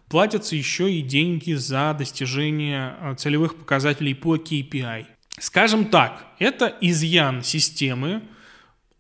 [0.10, 5.06] платятся еще и деньги за достижение целевых показателей по KPI.
[5.42, 8.22] Скажем так, это изъян системы.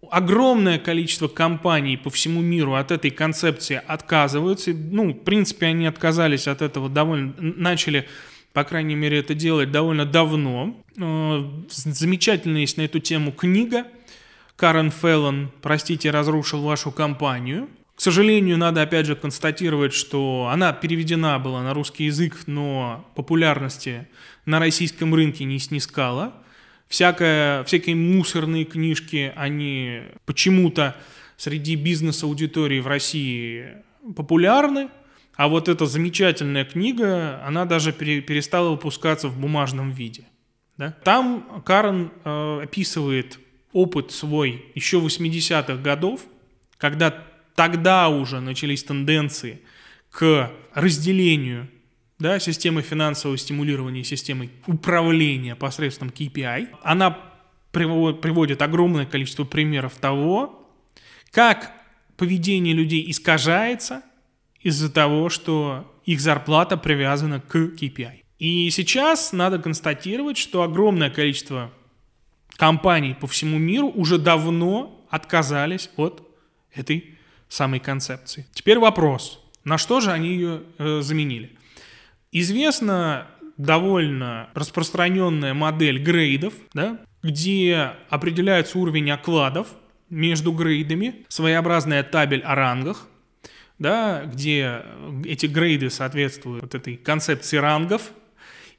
[0.09, 4.71] Огромное количество компаний по всему миру от этой концепции отказываются.
[4.73, 7.35] Ну, в принципе, они отказались от этого довольно...
[7.37, 8.07] Начали,
[8.53, 10.75] по крайней мере, это делать довольно давно.
[10.97, 13.85] Э, замечательная есть на эту тему книга.
[14.55, 17.69] Карен Феллон «Простите, разрушил вашу компанию».
[17.95, 24.07] К сожалению, надо опять же констатировать, что она переведена была на русский язык, но популярности
[24.45, 26.33] на российском рынке не снискала.
[26.87, 30.95] Всякое, всякие мусорные книжки, они почему-то
[31.37, 33.77] среди бизнес-аудитории в России
[34.15, 34.89] популярны,
[35.35, 40.25] а вот эта замечательная книга, она даже перестала выпускаться в бумажном виде.
[40.77, 40.91] Да?
[41.03, 43.39] Там Карен э, описывает
[43.71, 46.21] опыт свой еще 80-х годов,
[46.77, 47.23] когда
[47.55, 49.61] тогда уже начались тенденции
[50.09, 51.67] к разделению
[52.21, 57.17] да, системы финансового стимулирования, системы управления посредством KPI, она
[57.71, 60.69] приводит огромное количество примеров того,
[61.31, 61.71] как
[62.17, 64.03] поведение людей искажается
[64.59, 68.21] из-за того, что их зарплата привязана к KPI.
[68.37, 71.71] И сейчас надо констатировать, что огромное количество
[72.55, 76.27] компаний по всему миру уже давно отказались от
[76.73, 77.17] этой
[77.49, 78.45] самой концепции.
[78.53, 81.55] Теперь вопрос, на что же они ее э, заменили?
[82.31, 89.67] Известна довольно распространенная модель грейдов, да, где определяется уровень окладов
[90.09, 93.07] между грейдами, своеобразная табель о рангах,
[93.79, 94.83] да, где
[95.25, 98.11] эти грейды соответствуют вот этой концепции рангов,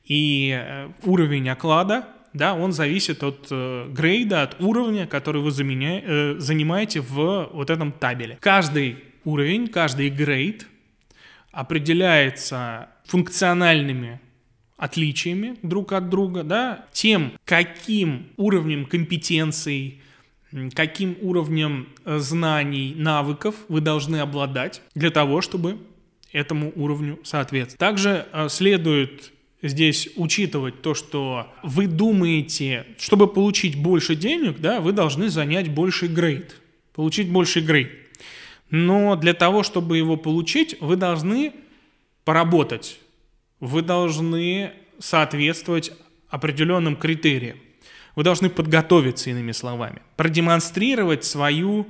[0.05, 6.01] и э, уровень оклада, да, он зависит от э, грейда, от уровня, который вы заменя...
[6.05, 8.39] э, занимаете в вот этом табеле.
[8.41, 10.67] Каждый уровень, каждый грейд
[11.53, 14.21] определяется функциональными
[14.77, 20.01] отличиями друг от друга, да, тем, каким уровнем компетенций,
[20.75, 25.79] каким уровнем э, знаний, навыков вы должны обладать для того, чтобы
[26.33, 27.79] этому уровню соответствовать.
[27.79, 34.93] Также э, следует здесь учитывать то, что вы думаете, чтобы получить больше денег, да, вы
[34.93, 36.57] должны занять больший грейд,
[36.93, 37.91] получить больший грейд.
[38.71, 41.53] Но для того, чтобы его получить, вы должны
[42.25, 42.99] поработать.
[43.61, 45.93] Вы должны соответствовать
[46.29, 47.59] определенным критериям.
[48.15, 51.87] Вы должны подготовиться, иными словами, продемонстрировать свою,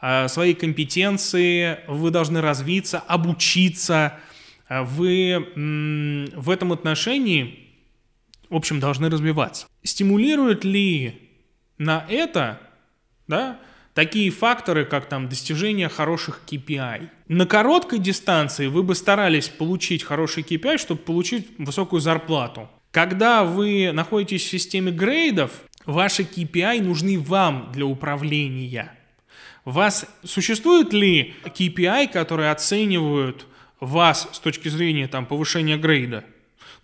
[0.00, 4.18] а, свои компетенции, вы должны развиться, обучиться.
[4.68, 5.52] А вы
[6.34, 7.68] в этом отношении,
[8.48, 9.66] в общем, должны развиваться.
[9.82, 11.30] Стимулирует ли
[11.78, 12.60] на это,
[13.26, 13.58] да,
[13.94, 17.08] такие факторы, как там достижение хороших KPI.
[17.28, 22.68] На короткой дистанции вы бы старались получить хороший KPI, чтобы получить высокую зарплату.
[22.90, 25.50] Когда вы находитесь в системе грейдов,
[25.86, 28.92] ваши KPI нужны вам для управления.
[29.64, 33.46] Вас существует ли KPI, которые оценивают
[33.80, 36.24] вас с точки зрения там, повышения грейда?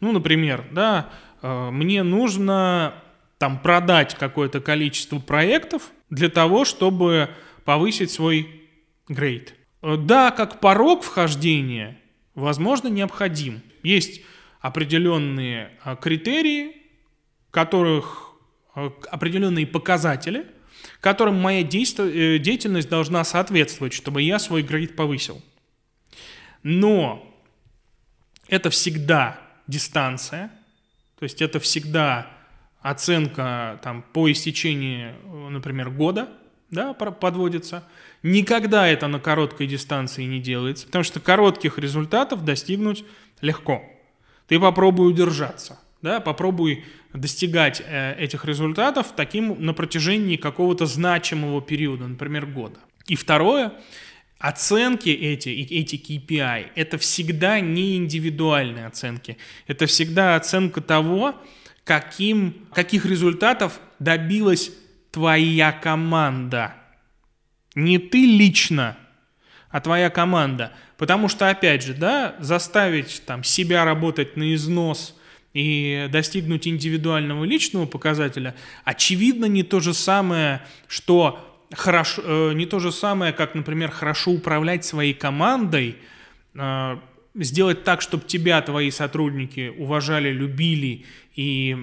[0.01, 1.11] Ну, например, да,
[1.42, 2.94] э, мне нужно
[3.38, 7.31] там продать какое-то количество проектов для того, чтобы
[7.64, 8.62] повысить свой
[9.09, 9.55] грейд.
[9.83, 11.99] Э, да, как порог вхождения,
[12.35, 13.62] возможно, необходим.
[13.83, 14.23] Есть
[14.61, 16.77] определенные э, критерии,
[17.51, 18.33] которых
[18.75, 20.47] э, определенные показатели,
[21.01, 25.42] которым моя деятельность должна соответствовать, чтобы я свой грейд повысил.
[26.62, 27.25] Но
[28.49, 30.51] это всегда дистанция,
[31.18, 32.38] то есть это всегда
[32.90, 35.12] оценка там, по истечении,
[35.51, 36.29] например, года,
[36.70, 37.84] да, подводится.
[38.22, 43.05] Никогда это на короткой дистанции не делается, потому что коротких результатов достигнуть
[43.41, 43.82] легко.
[44.49, 52.07] Ты попробуй удержаться, да, попробуй достигать э, этих результатов таким на протяжении какого-то значимого периода,
[52.07, 52.78] например, года.
[53.07, 53.72] И второе,
[54.39, 61.34] оценки эти, эти KPI, это всегда не индивидуальные оценки, это всегда оценка того,
[61.89, 64.70] каким, каких результатов добилась
[65.11, 66.74] твоя команда.
[67.74, 68.99] Не ты лично,
[69.70, 70.74] а твоя команда.
[70.99, 75.18] Потому что, опять же, да, заставить там себя работать на износ
[75.55, 82.80] и достигнуть индивидуального личного показателя, очевидно, не то же самое, что хорошо, э, не то
[82.80, 85.97] же самое, как, например, хорошо управлять своей командой,
[86.55, 86.99] э,
[87.39, 91.76] сделать так, чтобы тебя твои сотрудники уважали, любили и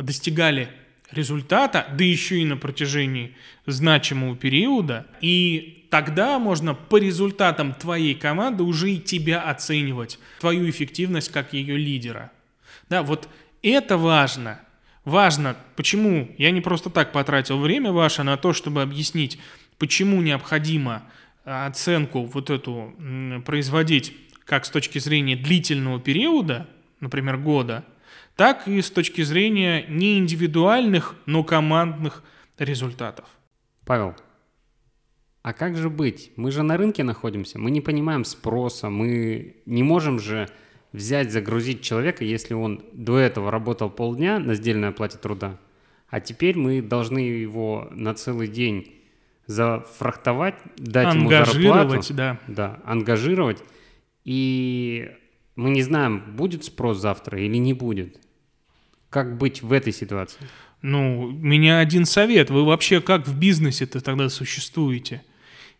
[0.00, 0.68] достигали
[1.12, 3.34] результата, да еще и на протяжении
[3.66, 11.32] значимого периода, и тогда можно по результатам твоей команды уже и тебя оценивать, твою эффективность
[11.32, 12.30] как ее лидера.
[12.88, 13.28] Да, вот
[13.62, 14.60] это важно.
[15.04, 19.38] Важно, почему я не просто так потратил время ваше на то, чтобы объяснить,
[19.78, 21.02] почему необходимо
[21.44, 22.94] а, оценку вот эту
[23.46, 24.12] производить
[24.50, 26.66] как с точки зрения длительного периода,
[26.98, 27.84] например, года,
[28.34, 32.24] так и с точки зрения не индивидуальных, но командных
[32.58, 33.26] результатов.
[33.86, 34.16] Павел,
[35.42, 36.32] а как же быть?
[36.34, 40.48] Мы же на рынке находимся, мы не понимаем спроса, мы не можем же
[40.92, 45.60] взять, загрузить человека, если он до этого работал полдня на сдельной оплате труда,
[46.08, 48.96] а теперь мы должны его на целый день
[49.46, 52.00] зафрахтовать, дать ему зарплату.
[52.14, 52.40] да.
[52.48, 53.62] Да, ангажировать.
[54.24, 55.10] И
[55.56, 58.18] мы не знаем, будет спрос завтра или не будет.
[59.08, 60.40] Как быть в этой ситуации?
[60.82, 62.50] Ну, у меня один совет.
[62.50, 65.22] Вы вообще как в бизнесе-то тогда существуете?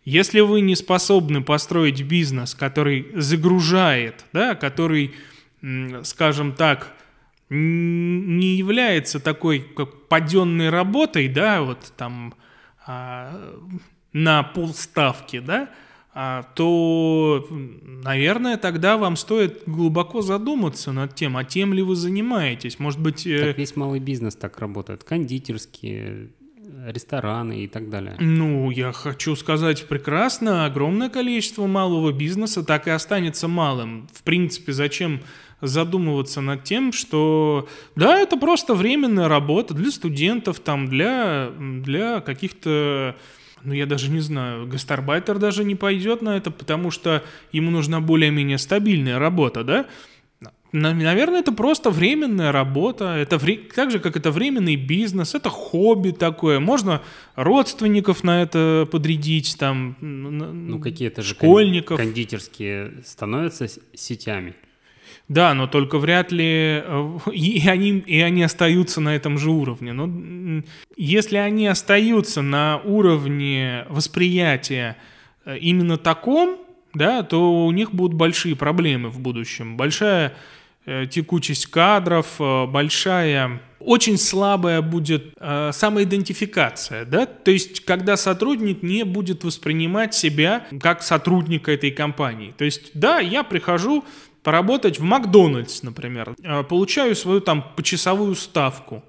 [0.05, 5.15] Если вы не способны построить бизнес, который загружает, да, который,
[6.03, 6.95] скажем так,
[7.51, 12.35] не является такой как паденной работой, да, вот там
[12.87, 13.59] а,
[14.13, 15.69] на полставки, да,
[16.13, 22.81] то, наверное, тогда вам стоит глубоко задуматься над тем, а тем ли вы занимаетесь.
[22.81, 23.27] Может быть...
[23.27, 25.05] Э, так весь малый бизнес так работает.
[25.05, 26.31] Кондитерские,
[26.87, 28.17] рестораны и так далее.
[28.19, 34.09] Ну, я хочу сказать прекрасно, огромное количество малого бизнеса так и останется малым.
[34.13, 35.21] В принципе, зачем
[35.61, 43.17] задумываться над тем, что да, это просто временная работа для студентов, там, для, для каких-то
[43.65, 48.01] ну, я даже не знаю, гастарбайтер даже не пойдет на это, потому что ему нужна
[48.01, 49.87] более-менее стабильная работа, да?
[50.73, 53.57] Наверное, это просто временная работа, это вре...
[53.57, 56.61] так же, как это временный бизнес, это хобби такое.
[56.61, 57.03] Можно
[57.35, 61.99] родственников на это подрядить, там, ну, какие-то же школьников.
[61.99, 64.55] кондитерские становятся сетями.
[65.31, 69.93] Да, но только вряд ли э, и они, и они остаются на этом же уровне.
[69.93, 70.63] Но
[70.97, 74.97] если они остаются на уровне восприятия
[75.45, 76.59] э, именно таком,
[76.95, 79.77] да, то у них будут большие проблемы в будущем.
[79.77, 80.35] Большая
[80.85, 89.05] э, текучесть кадров, большая, очень слабая будет э, самоидентификация, да, то есть когда сотрудник не
[89.05, 92.53] будет воспринимать себя как сотрудника этой компании.
[92.59, 94.05] То есть, да, я прихожу
[94.43, 99.05] поработать в Макдональдс, например, э, получаю свою там почасовую ставку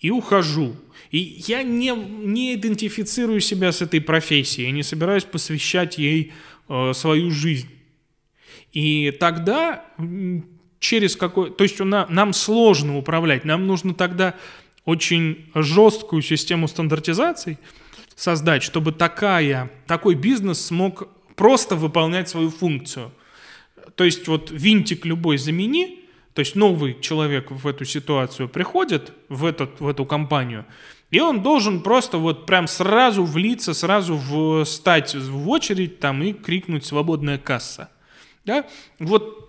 [0.00, 0.76] и ухожу.
[1.10, 6.32] И я не, не идентифицирую себя с этой профессией, я не собираюсь посвящать ей
[6.68, 7.68] э, свою жизнь.
[8.72, 9.84] И тогда
[10.78, 11.50] через какой...
[11.50, 14.34] То есть на, нам сложно управлять, нам нужно тогда
[14.84, 17.58] очень жесткую систему стандартизации
[18.14, 23.12] создать, чтобы такая, такой бизнес смог просто выполнять свою функцию.
[23.98, 29.44] То есть вот винтик любой замени, то есть новый человек в эту ситуацию приходит, в,
[29.44, 30.66] этот, в эту компанию,
[31.10, 36.86] и он должен просто вот прям сразу влиться, сразу встать в очередь там и крикнуть
[36.86, 37.90] «свободная касса».
[38.44, 38.68] Да?
[39.00, 39.48] Вот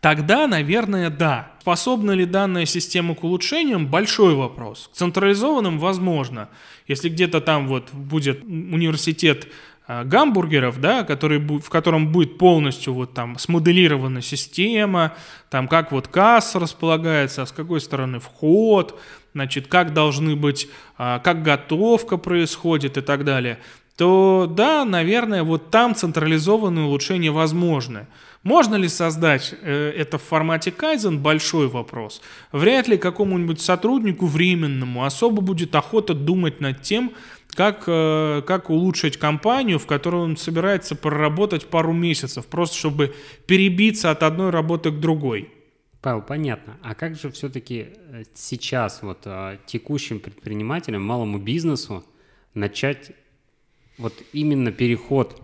[0.00, 1.52] Тогда, наверное, да.
[1.60, 3.88] Способна ли данная система к улучшениям?
[3.88, 4.88] Большой вопрос.
[4.92, 6.48] К централизованным возможно.
[6.88, 9.48] Если где-то там вот будет университет
[9.88, 15.14] гамбургеров, да, который, в котором будет полностью вот там смоделирована система,
[15.50, 19.00] там как вот касса располагается, а с какой стороны вход,
[19.34, 20.68] значит, как должны быть,
[20.98, 23.58] а, как готовка происходит и так далее,
[23.96, 28.06] то да, наверное, вот там централизованные улучшения возможны.
[28.42, 31.18] Можно ли создать э, это в формате Kaizen?
[31.18, 32.20] Большой вопрос.
[32.50, 37.12] Вряд ли какому-нибудь сотруднику временному особо будет охота думать над тем,
[37.54, 43.14] как, э, как улучшить компанию, в которой он собирается проработать пару месяцев, просто чтобы
[43.46, 45.50] перебиться от одной работы к другой.
[46.00, 46.78] Павел, понятно.
[46.82, 52.04] А как же все-таки э, сейчас вот э, текущим предпринимателям, малому бизнесу
[52.54, 53.12] начать
[53.98, 55.40] вот именно переход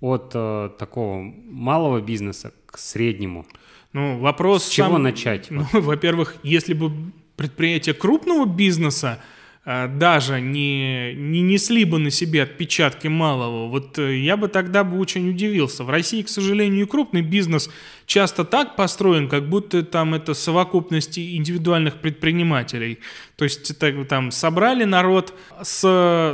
[0.00, 0.30] от
[0.78, 3.46] такого малого бизнеса к среднему?
[3.92, 4.64] Ну, вопрос...
[4.64, 5.02] С чего сам...
[5.02, 5.50] начать?
[5.50, 6.92] Ну, во-первых, если бы
[7.36, 9.20] предприятие крупного бизнеса
[9.68, 14.98] даже не, не несли бы на себе отпечатки малого, вот э, я бы тогда бы
[14.98, 15.84] очень удивился.
[15.84, 17.68] В России, к сожалению, и крупный бизнес
[18.06, 22.98] часто так построен, как будто там это совокупность индивидуальных предпринимателей.
[23.36, 25.84] То есть это, там собрали народ, с,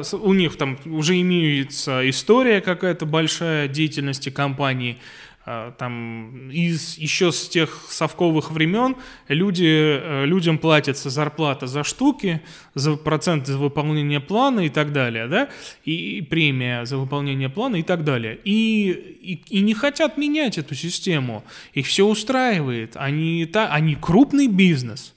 [0.04, 5.33] с, у них там уже имеется история какая-то большая деятельности компании, а,
[5.78, 8.96] там из еще с тех совковых времен
[9.28, 12.40] люди, э, людям платится зарплата за штуки,
[12.74, 15.50] за проценты за выполнение плана и так далее, да,
[15.84, 18.38] и, премия за выполнение плана и так далее.
[18.44, 18.88] И,
[19.20, 21.44] и, и не хотят менять эту систему.
[21.74, 22.96] Их все устраивает.
[22.96, 25.14] Они, та, они крупный бизнес.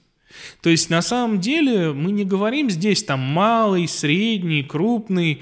[0.60, 5.40] То есть на самом деле мы не говорим здесь там малый, средний, крупный,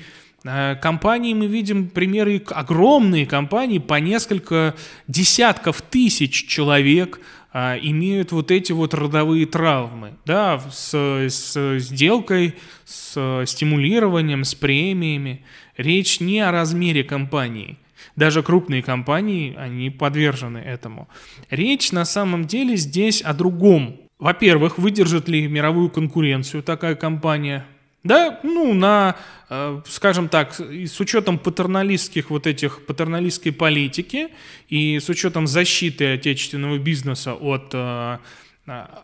[0.80, 4.74] компании мы видим примеры, огромные компании, по несколько
[5.08, 7.20] десятков тысяч человек
[7.52, 15.42] а, имеют вот эти вот родовые травмы, да, с, с сделкой, с стимулированием, с премиями.
[15.78, 17.78] Речь не о размере компании.
[18.14, 21.08] Даже крупные компании, они подвержены этому.
[21.48, 23.96] Речь на самом деле здесь о другом.
[24.18, 27.66] Во-первых, выдержит ли мировую конкуренцию такая компания?
[28.06, 29.16] Да, ну, на,
[29.50, 34.28] э, скажем так, с учетом патерналистских вот этих, патерналистской политики
[34.68, 38.18] и с учетом защиты отечественного бизнеса от, э,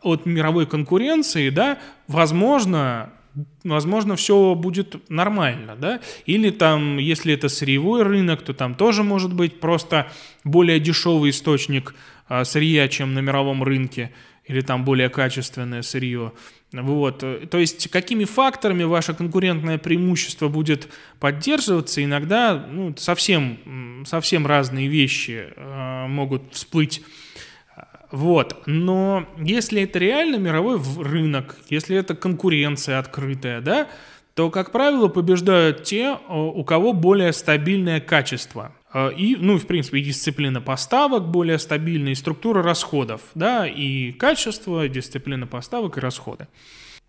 [0.02, 3.12] от мировой конкуренции, да, возможно,
[3.64, 9.34] возможно, все будет нормально, да, или там, если это сырьевой рынок, то там тоже может
[9.34, 10.12] быть просто
[10.44, 11.94] более дешевый источник
[12.28, 14.12] э, сырья, чем на мировом рынке,
[14.44, 16.32] или там более качественное сырье.
[16.72, 17.18] Вот.
[17.18, 20.88] То есть какими факторами ваше конкурентное преимущество будет
[21.20, 27.02] поддерживаться, иногда ну, совсем, совсем разные вещи э, могут всплыть.
[28.10, 28.62] Вот.
[28.66, 33.88] Но если это реально мировой рынок, если это конкуренция открытая, да,
[34.34, 38.74] то, как правило, побеждают те, у кого более стабильное качество.
[38.92, 44.12] Э, и, ну, в принципе, и дисциплина поставок более стабильная, и структура расходов, да, и
[44.12, 46.48] качество, и дисциплина поставок и расходы.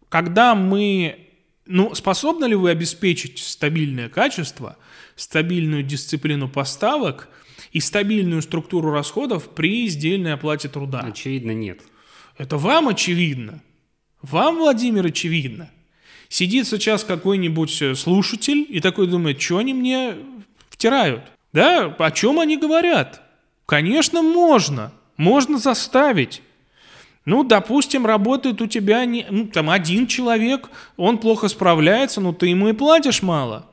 [0.09, 1.27] Когда мы,
[1.65, 4.77] ну, способны ли вы обеспечить стабильное качество,
[5.15, 7.29] стабильную дисциплину поставок
[7.71, 10.99] и стабильную структуру расходов при сдельной оплате труда?
[10.99, 11.81] Очевидно, нет.
[12.37, 13.61] Это вам очевидно.
[14.21, 15.69] Вам, Владимир, очевидно.
[16.29, 20.15] Сидит сейчас какой-нибудь э, слушатель и такой думает, что они мне
[20.69, 21.21] втирают?
[21.53, 23.21] Да, о чем они говорят?
[23.65, 24.91] Конечно, можно.
[25.17, 26.41] Можно заставить.
[27.25, 32.47] Ну, допустим, работает у тебя не, ну, там один человек, он плохо справляется, но ты
[32.47, 33.69] ему и платишь мало.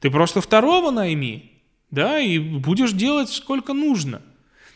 [0.00, 1.52] Ты просто второго найми,
[1.90, 4.22] да, и будешь делать сколько нужно.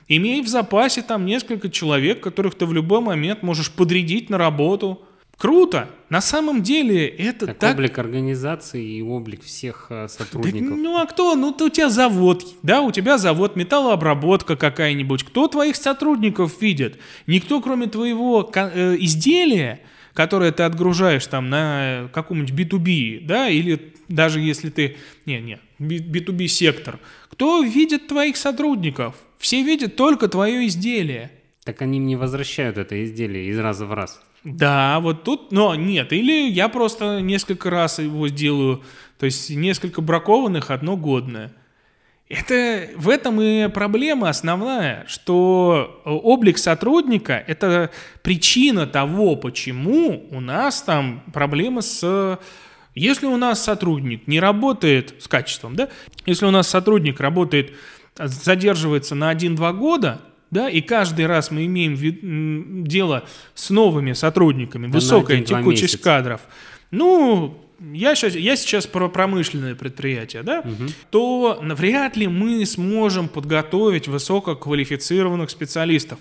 [0.08, 5.06] Имей в запасе там несколько человек, которых ты в любой момент можешь подрядить на работу–
[5.42, 5.90] Круто!
[6.08, 7.58] На самом деле это так...
[7.58, 7.74] так...
[7.74, 10.68] облик организации и облик всех э, сотрудников.
[10.68, 11.34] Да, ну а кто?
[11.34, 15.24] Ну ты, у тебя завод, да, у тебя завод, металлообработка какая-нибудь.
[15.24, 17.00] Кто твоих сотрудников видит?
[17.26, 19.80] Никто, кроме твоего э, изделия,
[20.14, 24.96] которое ты отгружаешь там на каком-нибудь B2B, да, или даже если ты...
[25.26, 27.00] Не, не, B2B сектор.
[27.30, 29.16] Кто видит твоих сотрудников?
[29.38, 31.32] Все видят только твое изделие.
[31.64, 34.20] Так они мне возвращают это изделие из раза в раз.
[34.44, 38.82] Да, вот тут, но нет, или я просто несколько раз его сделаю,
[39.18, 41.52] то есть несколько бракованных, одно годное.
[42.28, 47.90] Это, в этом и проблема основная, что облик сотрудника– это
[48.22, 52.38] причина того, почему у нас там проблемы с…
[52.94, 55.88] Если у нас сотрудник не работает с качеством, да,
[56.26, 57.74] если у нас сотрудник работает,
[58.16, 60.20] задерживается на 1-2 года–
[60.52, 63.24] да, и каждый раз мы имеем дело
[63.54, 66.42] с новыми сотрудниками, да высокая текучесть кадров.
[66.90, 70.90] Ну, я сейчас, я сейчас про промышленное предприятие, да, угу.
[71.10, 76.18] то вряд ли мы сможем подготовить высококвалифицированных специалистов.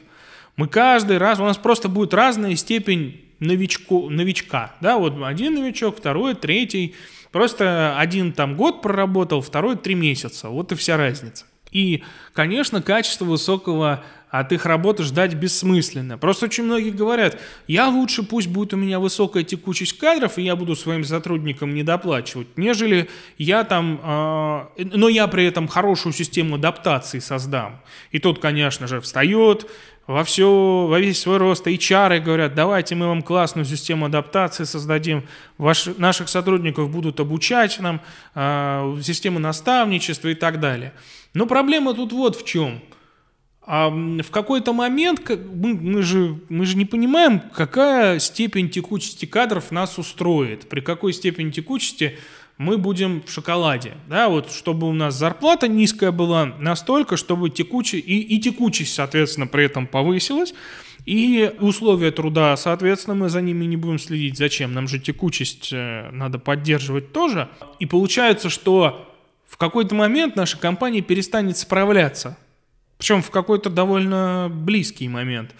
[0.55, 5.97] Мы каждый раз, у нас просто будет разная степень новичку, новичка, да, вот один новичок,
[5.97, 6.95] второй, третий,
[7.34, 11.43] просто один там год проработал, второй три месяца, вот и вся разница.
[11.71, 12.03] И,
[12.34, 16.17] конечно, качество высокого от их работы ждать бессмысленно.
[16.17, 20.55] Просто очень многие говорят, я лучше пусть будет у меня высокая текучесть кадров, и я
[20.55, 27.19] буду своим сотрудникам недоплачивать, нежели я там, э, но я при этом хорошую систему адаптации
[27.19, 27.82] создам.
[28.11, 29.69] И тот, конечно же, встает,
[30.07, 35.25] во, все, во весь свой рост HR говорят, давайте мы вам классную систему адаптации создадим,
[35.57, 37.99] Ваш, наших сотрудников будут обучать нам,
[38.34, 40.93] э, системы наставничества и так далее.
[41.34, 42.82] Но проблема тут вот в чем–
[43.64, 49.72] А в какой-то момент мы, мы, же, мы же не понимаем, какая степень текучести кадров
[49.72, 52.18] нас устроит, при какой степени текучести
[52.57, 53.93] мы будем в шоколаде.
[54.07, 59.47] Да, вот чтобы у нас зарплата низкая была настолько, чтобы текучесть, и, и текучесть, соответственно,
[59.47, 60.53] при этом повысилась,
[61.05, 64.38] и условия труда, соответственно, мы за ними не будем следить.
[64.38, 64.74] Зачем?
[64.74, 67.49] Нам же текучесть э, надо поддерживать тоже.
[67.80, 69.07] И получается, что
[69.47, 72.38] в какой-то момент наша компания перестанет справляться.
[73.01, 75.55] Причем в какой-то довольно близкий момент.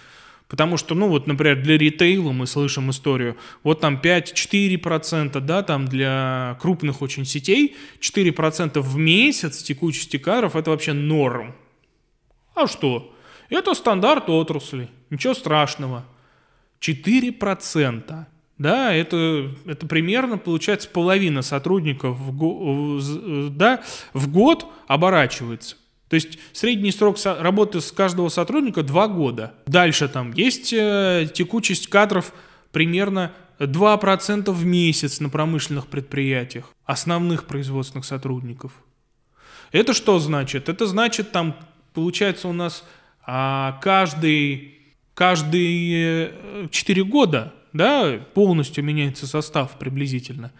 [0.48, 5.88] Потому что, ну вот, например, для ритейла мы слышим историю, вот там 5-4%, да, там
[5.88, 11.56] для крупных очень сетей 4% в месяц текучести кадров– это вообще норм.
[12.54, 13.12] А что?
[13.50, 16.06] Это стандарт отрасли, ничего страшного.
[16.80, 18.26] 4%.
[18.60, 23.82] Да, это, это примерно, получается, половина сотрудников в, да,
[24.14, 25.78] в год оборачивается.
[26.12, 29.54] То есть средний срок работы с каждого сотрудника 2 года.
[29.66, 32.34] Дальше там есть э, текучесть кадров
[32.74, 38.74] примерно 2% в месяц на промышленных предприятиях, основных производственных сотрудников.
[39.72, 40.68] Это что значит?
[40.68, 41.56] Это значит, там
[41.94, 42.84] получается у нас
[43.26, 44.80] а каждый,
[45.14, 46.34] каждые
[46.72, 50.52] 4 года да, полностью меняется состав приблизительно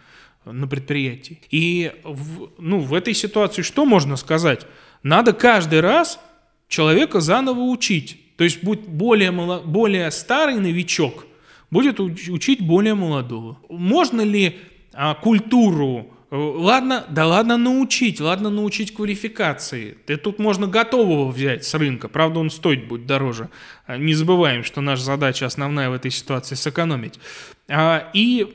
[0.46, 1.42] на предприятии.
[1.50, 4.66] И в, ну, в этой ситуации что можно сказать?
[5.02, 6.20] Надо каждый раз
[6.68, 8.18] человека заново учить.
[8.36, 11.26] То есть будет более, более старый новичок
[11.70, 13.58] будет учить более молодого.
[13.68, 14.58] Можно ли
[14.92, 19.98] а, культуру Э, ладно, да ладно научить, ладно научить квалификации.
[20.06, 23.50] И тут можно готового взять с рынка, правда он стоить будет дороже.
[23.86, 27.20] А, не забываем, что наша задача основная в этой ситуации сэкономить.
[27.68, 28.46] А, и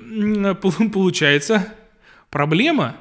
[0.91, 1.71] получается
[2.31, 2.97] проблема,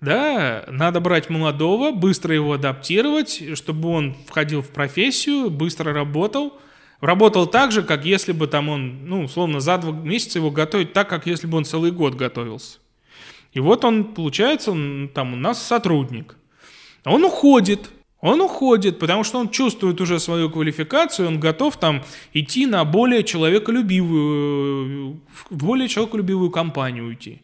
[0.00, 6.58] да, надо брать молодого, быстро его адаптировать, чтобы он входил в профессию, быстро работал,
[7.00, 10.94] работал так же, как если бы там он, ну, условно, за два месяца его готовить
[10.94, 12.78] так, как если бы он целый год готовился.
[13.52, 16.36] И вот он, получается, он, там у нас сотрудник.
[17.04, 17.90] Он уходит,
[18.20, 23.22] он уходит, потому что он чувствует уже свою квалификацию, он готов там идти на более
[23.22, 25.20] человеколюбивую,
[25.50, 27.42] в более человеколюбивую компанию уйти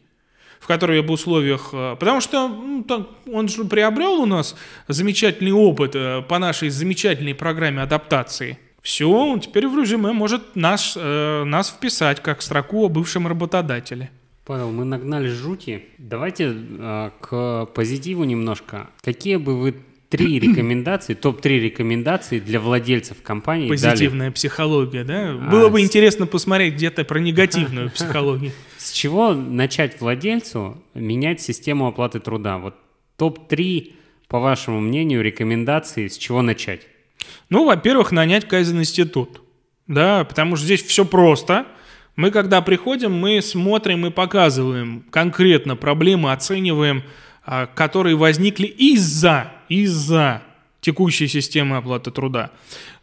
[0.60, 4.56] в которой об условиях, э, потому что ну, так, он же приобрел у нас
[4.88, 8.58] замечательный опыт э, по нашей замечательной программе адаптации.
[8.82, 14.10] Все, он теперь в резюме может нас, э, нас вписать как строку о бывшем работодателе.
[14.44, 15.86] Павел, мы нагнали жути.
[15.98, 18.88] Давайте э, к позитиву немножко.
[19.02, 19.74] Какие бы вы
[20.08, 24.34] три рекомендации, топ-3 рекомендации для владельцев компании Позитивная дали?
[24.34, 25.30] психология, да?
[25.30, 25.84] А, Было бы с...
[25.84, 28.52] интересно посмотреть где-то про негативную психологию.
[28.78, 32.58] С чего начать владельцу менять систему оплаты труда?
[32.58, 32.76] Вот
[33.16, 33.94] топ-3,
[34.28, 36.82] по вашему мнению, рекомендации, с чего начать?
[37.48, 39.42] Ну, во-первых, нанять Кайзен-институт.
[39.86, 41.66] Да, потому что здесь все просто.
[42.16, 47.02] Мы, когда приходим, мы смотрим и показываем конкретно проблемы, оцениваем,
[47.44, 50.42] а, которые возникли из-за, из-за
[50.86, 52.50] текущей системы оплаты труда.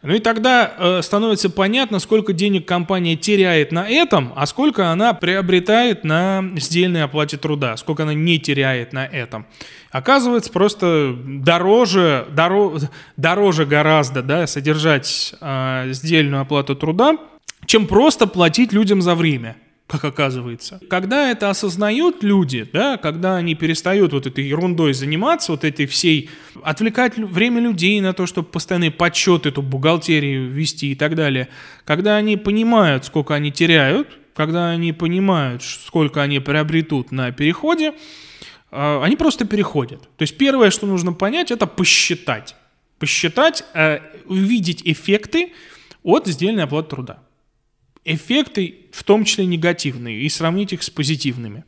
[0.02, 5.12] Ну и тогда э, становится понятно, сколько денег компания теряет на этом, а сколько она
[5.12, 9.44] приобретает на сдельной оплате труда, сколько она не теряет на этом.
[9.90, 12.88] Оказывается, просто дороже, дороже,
[13.18, 17.18] дороже гораздо да, содержать э, сдельную оплату труда,
[17.66, 19.56] чем просто платить людям за время
[19.86, 20.80] как оказывается.
[20.88, 26.30] Когда это осознают люди, да, когда они перестают вот этой ерундой заниматься, вот этой всей,
[26.62, 31.48] отвлекать время людей на то, чтобы постоянный подсчет, эту бухгалтерию вести и так далее,
[31.84, 37.92] когда они понимают, сколько они теряют, когда они понимают, сколько они приобретут на переходе,
[38.70, 40.02] а, они просто переходят.
[40.16, 42.56] То есть первое, что нужно понять, это посчитать.
[42.98, 45.52] Посчитать, э, увидеть эффекты
[46.02, 47.23] от сдельной оплаты труда
[48.04, 51.64] эффекты, в том числе негативные, и сравнить их с позитивными.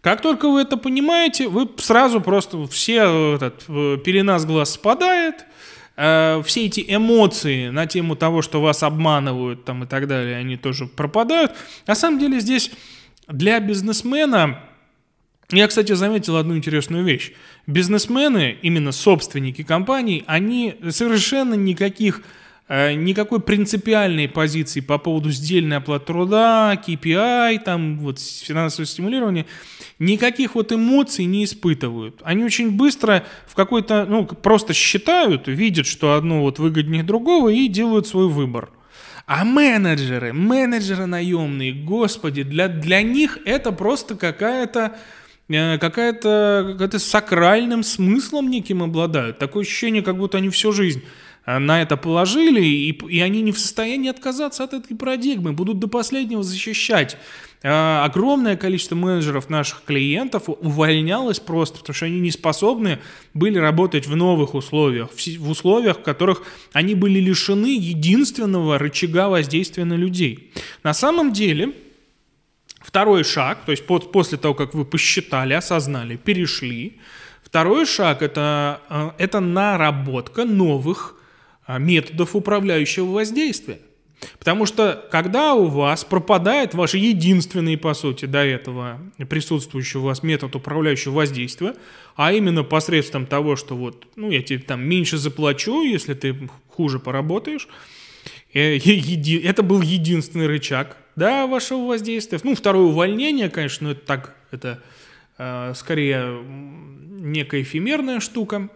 [0.00, 3.64] Как только вы это понимаете, вы сразу просто все этот,
[4.02, 5.44] пелена с глаз спадает,
[5.96, 10.56] э, все эти эмоции на тему того, что вас обманывают там и так далее, они
[10.56, 11.52] тоже пропадают.
[11.86, 12.72] На самом деле здесь
[13.28, 14.64] для бизнесмена,
[15.52, 17.32] я, кстати, заметил одну интересную вещь.
[17.68, 22.26] Бизнесмены, именно собственники компаний, они совершенно никаких Э,
[22.72, 29.44] никакой принципиальной позиции по поводу сдельной оплаты труда, KPI, там вот финансовое стимулирование,
[29.98, 32.20] никаких вот эмоций не испытывают.
[32.22, 37.68] Они очень быстро в какой-то, ну, просто считают, видят, что одно вот выгоднее другого и
[37.68, 38.70] делают свой выбор.
[39.26, 44.96] А менеджеры, менеджеры наемные, господи, для, для них это просто какая-то
[45.48, 49.38] э, какая-то какая сакральным смыслом неким обладают.
[49.38, 53.52] Такое ощущение, как будто они всю жизнь э, на это положили, и, и они не
[53.52, 57.16] в состоянии отказаться от этой парадигмы, будут до последнего защищать.
[57.62, 62.98] Э, огромное количество менеджеров наших клиентов увольнялось просто, потому что они не способны
[63.34, 69.84] были работать в новых условиях, в условиях, в которых они были лишены единственного рычага воздействия
[69.84, 70.52] на людей.
[70.82, 71.72] На самом деле,
[72.80, 76.98] второй шаг, то есть после того, как вы посчитали, осознали, перешли,
[77.42, 81.21] второй шаг это, э, это наработка новых э,
[81.78, 83.78] методов управляющего воздействия.
[84.38, 90.22] Потому что когда у вас пропадает ваш единственный, по сути, до этого присутствующий у вас
[90.22, 91.74] метод управляющего воздействия,
[92.16, 96.98] а именно посредством того, что вот, ну, я тебе там меньше заплачу, если ты хуже
[96.98, 97.68] поработаешь,
[98.52, 102.38] э, это был единственный рычаг, да, вашего воздействия.
[102.42, 104.82] Ну, второе увольнение, конечно, это так, это
[105.38, 108.68] э, скорее некая эфемерная штука,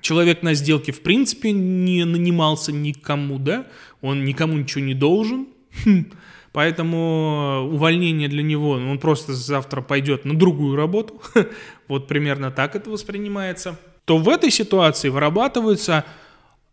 [0.00, 3.66] Человек на сделке в принципе не нанимался никому, да,
[4.00, 5.48] он никому ничего не должен,
[5.84, 6.06] хм.
[6.52, 11.20] поэтому увольнение для него, ну, он просто завтра пойдет на другую работу,
[11.88, 16.04] вот примерно так это воспринимается, то в этой ситуации вырабатывается,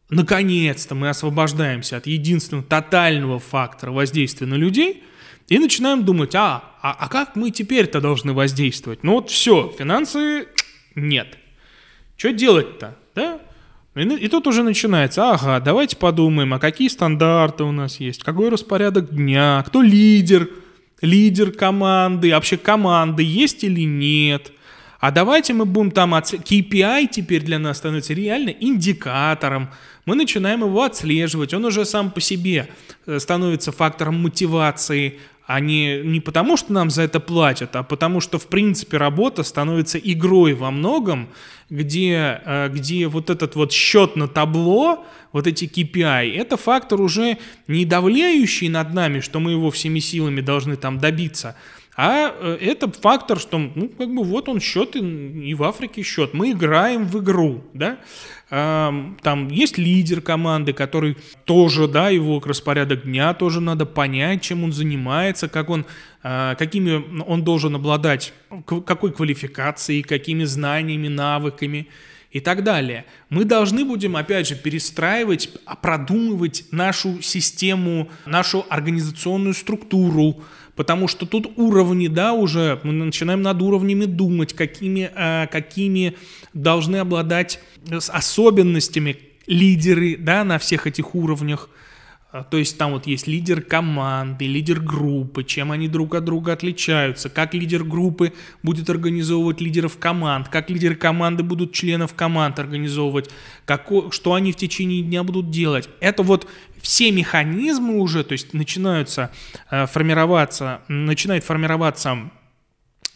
[0.09, 5.03] наконец-то мы освобождаемся от единственного тотального фактора воздействия на людей
[5.47, 9.03] и начинаем думать, а, а, а как мы теперь-то должны воздействовать?
[9.03, 10.47] Ну вот все, финансы
[10.95, 11.37] нет.
[12.17, 12.95] Что делать-то?
[13.13, 13.39] Да?
[13.95, 19.15] И, тут уже начинается, ага, давайте подумаем, а какие стандарты у нас есть, какой распорядок
[19.15, 20.49] дня, кто лидер,
[20.99, 24.51] лидер команды, вообще команды есть или нет.
[24.99, 26.25] А давайте мы будем там, от...
[26.33, 29.69] KPI теперь для нас становится реально индикатором.
[30.05, 32.67] Мы начинаем его отслеживать, он уже сам по себе
[33.05, 38.19] э, становится фактором мотивации, а не, не потому, что нам за это платят, а потому
[38.19, 41.29] что, в принципе, работа становится игрой во многом,
[41.69, 47.37] где, э, где вот этот вот счет на табло, вот эти KPI, это фактор уже
[47.67, 51.55] не давляющий над нами, что мы его всеми силами должны там добиться,
[51.97, 56.33] а э, это фактор, что, ну, как бы вот он счет, и в Африке счет.
[56.33, 57.99] Мы играем в игру, да.
[58.49, 64.71] Там есть лидер команды, который тоже, да, его распорядок дня тоже надо понять, чем он
[64.71, 65.85] занимается, как он,
[66.21, 68.33] а, какими он должен обладать,
[68.67, 71.87] какой квалификацией, какими знаниями, навыками
[72.31, 73.05] и так далее.
[73.29, 75.49] Мы должны будем, опять же, перестраивать,
[75.81, 80.43] продумывать нашу систему, нашу организационную структуру,
[80.75, 86.15] потому что тут уровни, да, уже мы начинаем над уровнями думать, какими, э, какими
[86.53, 87.59] должны обладать
[88.09, 89.17] особенностями
[89.47, 91.69] лидеры, да, на всех этих уровнях.
[92.35, 96.51] А, то есть там вот есть лидер команды, лидер группы, чем они друг от друга
[96.51, 103.29] отличаются, как лидер группы будет организовывать лидеров команд, как лидеры команды будут членов команд организовывать,
[103.63, 105.87] как, что они в течение дня будут делать.
[106.01, 106.45] Это вот
[106.81, 109.31] все механизмы уже, то есть начинаются
[109.71, 112.31] э, формироваться, начинает формироваться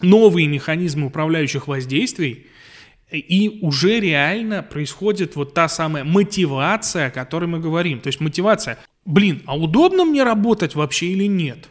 [0.01, 2.47] новые механизмы управляющих воздействий,
[3.11, 7.99] и уже реально происходит вот та самая мотивация, о которой мы говорим.
[7.99, 11.69] То есть мотивация, блин, а удобно мне работать вообще или нет?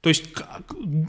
[0.00, 0.24] То есть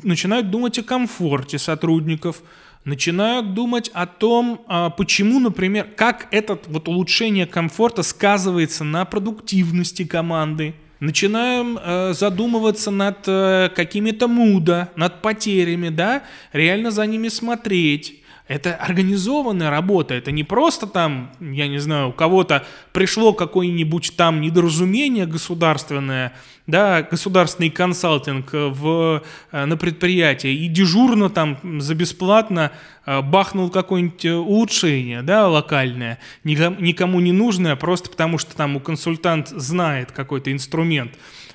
[0.03, 2.41] начинают думать о комфорте сотрудников,
[2.85, 10.05] начинают думать о том, а, почему, например, как это вот улучшение комфорта сказывается на продуктивности
[10.05, 10.73] команды.
[10.99, 18.21] Начинаем э, задумываться над э, какими-то муда, над потерями, да, реально за ними смотреть.
[18.49, 24.41] Это организованная работа, это не просто там, я не знаю, у кого-то пришло какое-нибудь там
[24.41, 26.33] недоразумение государственное,
[26.65, 29.21] да, государственный консалтинг в,
[29.51, 32.71] э, на предприятии и дежурно там за бесплатно
[33.05, 39.49] э, бахнул какое-нибудь улучшение, да, локальное, никому не нужное, просто потому что там у консультант
[39.49, 41.11] знает какой-то инструмент,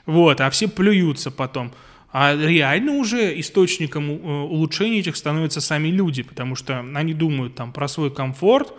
[0.07, 1.73] вот, а все плюются потом.
[2.17, 7.73] А реально уже источником э, улучшений этих становятся сами люди, потому что они думают там
[7.73, 8.73] про свой комфорт,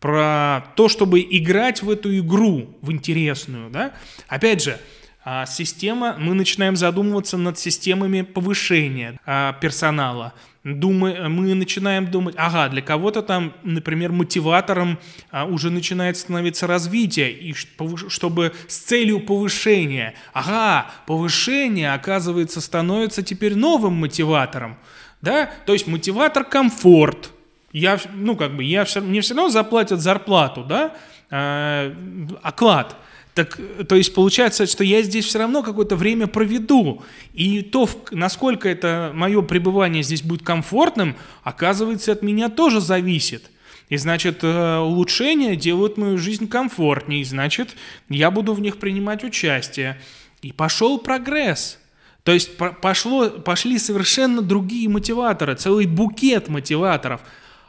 [0.00, 3.92] про то, чтобы играть в эту игру, в интересную, да.
[4.26, 4.78] Опять же,
[5.22, 10.32] а, система, мы начинаем задумываться над системами повышения а, персонала.
[10.74, 14.98] Думай, мы начинаем думать, ага, для кого-то там, например, мотиватором
[15.30, 23.54] а, уже начинает становиться развитие, и чтобы с целью повышения, ага, повышение, оказывается, становится теперь
[23.54, 24.76] новым мотиватором,
[25.22, 27.30] да, то есть мотиватор комфорт,
[27.72, 30.94] я, ну, как бы, я мне все равно заплатят зарплату, да,
[31.30, 31.94] э,
[32.42, 32.96] оклад,
[33.38, 37.04] так, то есть получается, что я здесь все равно какое-то время проведу.
[37.34, 41.14] И то, насколько это мое пребывание здесь будет комфортным,
[41.44, 43.48] оказывается, от меня тоже зависит.
[43.90, 47.76] И значит, э, улучшения делают мою жизнь комфортнее, значит,
[48.08, 50.00] я буду в них принимать участие.
[50.42, 51.78] И пошел прогресс.
[52.24, 57.20] То есть пошло, пошли совершенно другие мотиваторы, целый букет мотиваторов,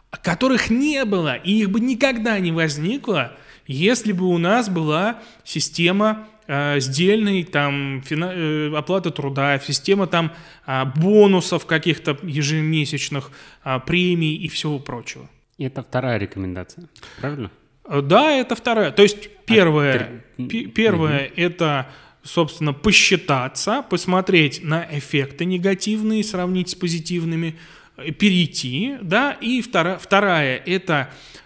[0.10, 3.38] которых не было, и их бы никогда не возникло,
[3.74, 10.32] если бы у нас была система э, сдельной там фина, э, оплаты труда, система там
[10.66, 13.32] э, бонусов каких-то ежемесячных,
[13.64, 15.30] э, премий и всего прочего.
[15.60, 16.90] И это вторая рекомендация,
[17.22, 17.52] правильно?
[17.86, 18.92] Э, да, это вторая.
[18.92, 20.44] То есть первое, а,
[20.74, 21.34] первое угу.
[21.36, 21.90] это,
[22.24, 27.56] собственно, посчитаться, посмотреть на эффекты негативные, сравнить с позитивными,
[27.98, 31.39] э, перейти, да, и вторая, вторая это э,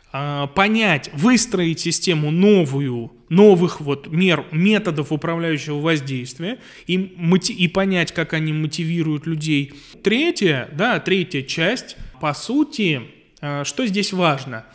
[0.55, 8.53] понять, выстроить систему новую, новых вот мер, методов управляющего воздействия и, и понять, как они
[8.53, 9.73] мотивируют людей.
[10.03, 13.01] Третья, да, третья часть, по сути,
[13.43, 14.65] Э, что здесь важно?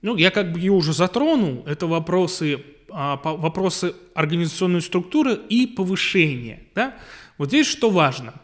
[0.00, 1.64] Ну, я как бы ее уже затронул.
[1.66, 6.62] Это вопросы, а, вопросы организационной структуры и повышения.
[6.74, 6.94] Да?
[7.36, 8.34] Вот здесь что важно?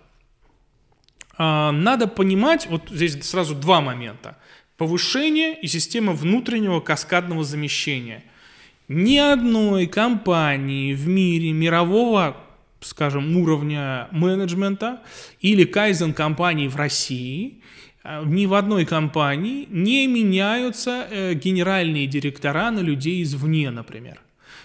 [1.36, 4.36] А, надо понимать, вот здесь сразу два момента.
[4.78, 8.24] Повышение и система внутреннего каскадного замещения.
[8.88, 12.36] Ни одной компании в мире мирового
[12.80, 15.02] скажем, уровня менеджмента
[15.40, 17.60] или кайзен компании в России
[18.02, 24.20] а, ни в одной компании не меняются э, генеральные директора на людей извне, например.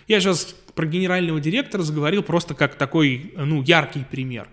[0.07, 4.47] Я сейчас про генерального директора заговорил просто как такой, ну, яркий пример.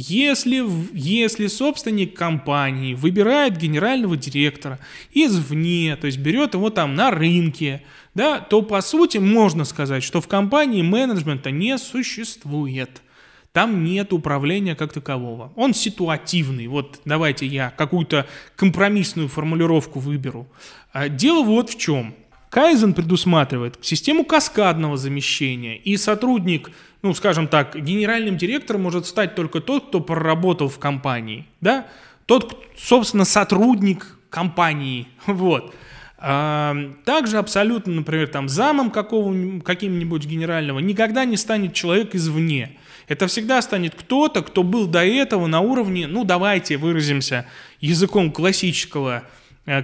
[0.00, 0.64] Если,
[0.96, 4.78] если собственник компании выбирает генерального директора
[5.12, 7.82] извне, то есть берет его там на рынке,
[8.14, 13.02] да, то по сути можно сказать, что в компании менеджмента не существует.
[13.50, 15.52] Там нет управления как такового.
[15.56, 16.68] Он ситуативный.
[16.68, 20.46] Вот давайте я какую-то компромиссную формулировку выберу.
[20.92, 22.14] А, дело вот в чем.
[22.50, 26.70] Кайзен предусматривает систему каскадного замещения, и сотрудник,
[27.02, 31.86] ну, скажем так, генеральным директором может стать только тот, кто проработал в компании, да,
[32.26, 35.74] тот, собственно, сотрудник компании, вот.
[36.20, 42.76] А, также абсолютно, например, там замом какого, каким-нибудь генерального никогда не станет человек извне.
[43.06, 47.46] Это всегда станет кто-то, кто был до этого на уровне, ну давайте выразимся
[47.80, 49.22] языком классического,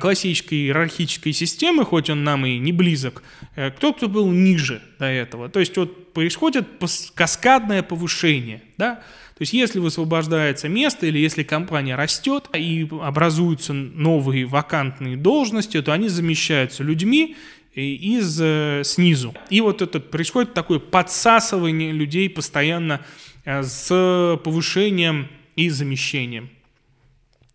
[0.01, 3.22] классической иерархической системы, хоть он нам и не близок,
[3.57, 5.49] э, кто кто был ниже до этого.
[5.49, 6.66] То есть вот происходит
[7.14, 8.97] каскадное повышение, да,
[9.37, 15.93] то есть если высвобождается место или если компания растет и образуются новые вакантные должности, то
[15.93, 17.37] они замещаются людьми,
[17.74, 19.35] из э, снизу.
[19.51, 23.05] И вот это происходит такое подсасывание людей постоянно
[23.45, 26.51] э, с повышением и замещением.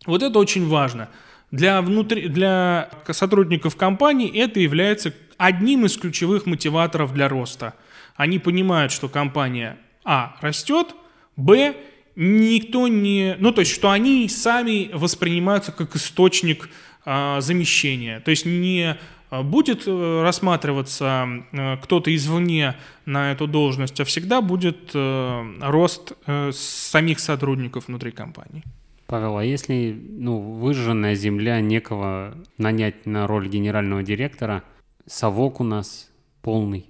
[0.05, 1.09] Вот это очень важно.
[1.51, 7.73] Для, внутри, для сотрудников компании это является одним из ключевых мотиваторов для роста.
[8.15, 10.95] Они понимают, что компания А растет,
[11.35, 11.75] Б
[12.15, 13.35] никто не...
[13.39, 16.69] Ну, то есть, что они сами воспринимаются как источник
[17.05, 18.19] а, замещения.
[18.19, 18.97] То есть, не
[19.29, 22.75] а, будет э, рассматриваться э, кто-то извне
[23.05, 26.13] на эту должность, а всегда будет э, рост
[26.51, 28.63] самих сотрудников внутри компании.
[29.09, 34.63] Павел, а если ну, выжженная земля некого нанять на роль генерального директора,
[35.07, 36.11] совок у нас
[36.43, 36.85] полный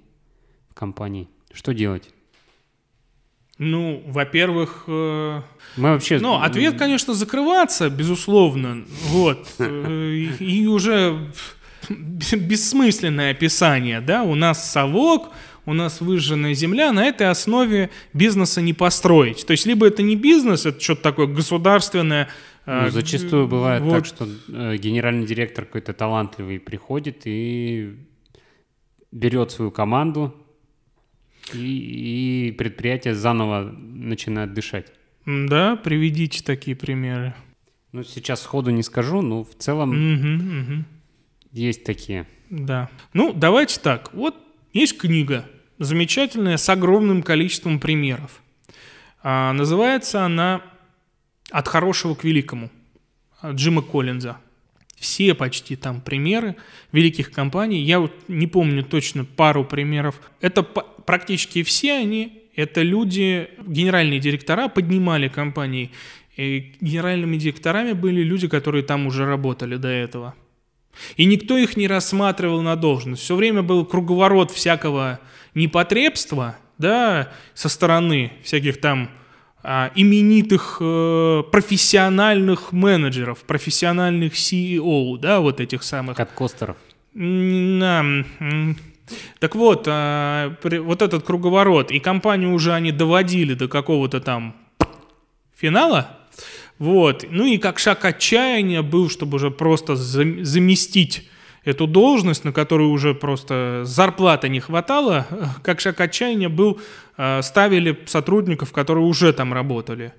[0.70, 2.10] в компании, что делать?
[3.58, 5.42] Ну, во-первых, э,
[5.78, 6.20] мы вообще.
[6.20, 11.32] Ну, ответ, конечно, закрываться, безусловно, вот, и, и уже
[11.90, 15.30] бессмысленное описание, да, у нас совок,
[15.66, 19.46] у нас выжженная земля, на этой основе бизнеса не построить.
[19.46, 22.30] То есть, либо это не бизнес, это что-то такое государственное.
[22.66, 23.92] Ну, а, зачастую бывает вот.
[23.92, 27.96] так, что э, генеральный директор какой-то талантливый приходит и
[29.12, 30.36] берет свою команду,
[31.54, 34.88] и, и предприятие заново начинает дышать.
[35.26, 37.34] Да, приведите такие примеры.
[37.92, 39.90] Ну, сейчас сходу не скажу, но в целом...
[39.92, 40.86] Угу, угу.
[41.52, 42.28] Есть такие.
[42.50, 42.90] Да.
[43.14, 44.14] Ну, давайте так.
[44.14, 44.36] Вот
[44.74, 45.46] есть книга,
[45.78, 48.42] замечательная, с огромным количеством примеров.
[49.22, 50.62] А, называется она
[51.52, 52.70] «От хорошего к великому»
[53.44, 54.38] Джима Коллинза.
[54.96, 56.58] Все почти там примеры
[56.92, 57.82] великих компаний.
[57.82, 60.20] Я вот не помню точно пару примеров.
[60.42, 65.92] Это практически все они, это люди, генеральные директора поднимали компании.
[66.36, 70.36] И генеральными директорами были люди, которые там уже работали до этого.
[71.16, 73.24] И никто их не рассматривал на должность.
[73.24, 75.20] Все время был круговорот всякого
[75.54, 79.10] непотребства, да, со стороны всяких там
[79.62, 86.16] а, именитых э, профессиональных менеджеров, профессиональных CEO, да, вот этих самых.
[86.16, 86.78] Каткостеров.
[87.14, 88.24] На,
[89.40, 94.56] так вот, а, вот этот круговорот, и компанию уже они доводили до какого-то там
[95.56, 96.19] финала,
[96.80, 101.30] вот, ну и как шаг отчаяния был, чтобы уже просто заместить
[101.64, 105.28] эту должность, на которую уже просто зарплаты не хватало,
[105.64, 106.80] как шаг отчаяния был,
[107.18, 110.14] а, ставили сотрудников, которые уже там работали,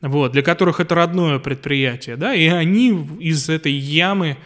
[0.00, 2.88] вот, для которых это родное предприятие, да, и они
[3.20, 4.38] из этой ямы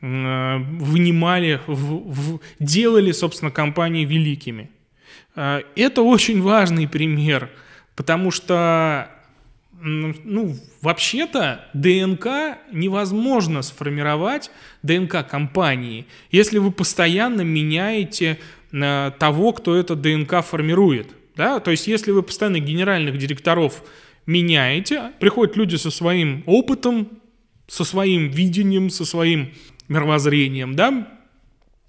[0.00, 4.70] Э, вынимали, в, в, делали, собственно, компании великими.
[5.34, 7.50] Э, это очень важный пример,
[7.96, 9.10] потому что,
[9.80, 14.50] ну, вообще-то ДНК невозможно сформировать,
[14.82, 18.38] ДНК компании, если вы постоянно меняете
[18.72, 21.08] э, того, кто это ДНК формирует.
[21.36, 21.60] Да?
[21.60, 23.84] То есть, если вы постоянно генеральных директоров
[24.26, 27.08] меняете, приходят люди со своим опытом,
[27.66, 29.52] со своим видением, со своим
[29.88, 31.08] мировоззрением, да,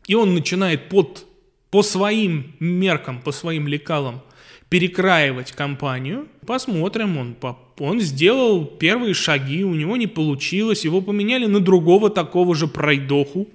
[0.07, 1.25] и он начинает под,
[1.69, 4.21] по своим меркам, по своим лекалам
[4.69, 6.27] перекраивать компанию.
[6.45, 7.35] Посмотрим, он,
[7.79, 13.47] он сделал первые шаги, у него не получилось, его поменяли на другого такого же пройдоху.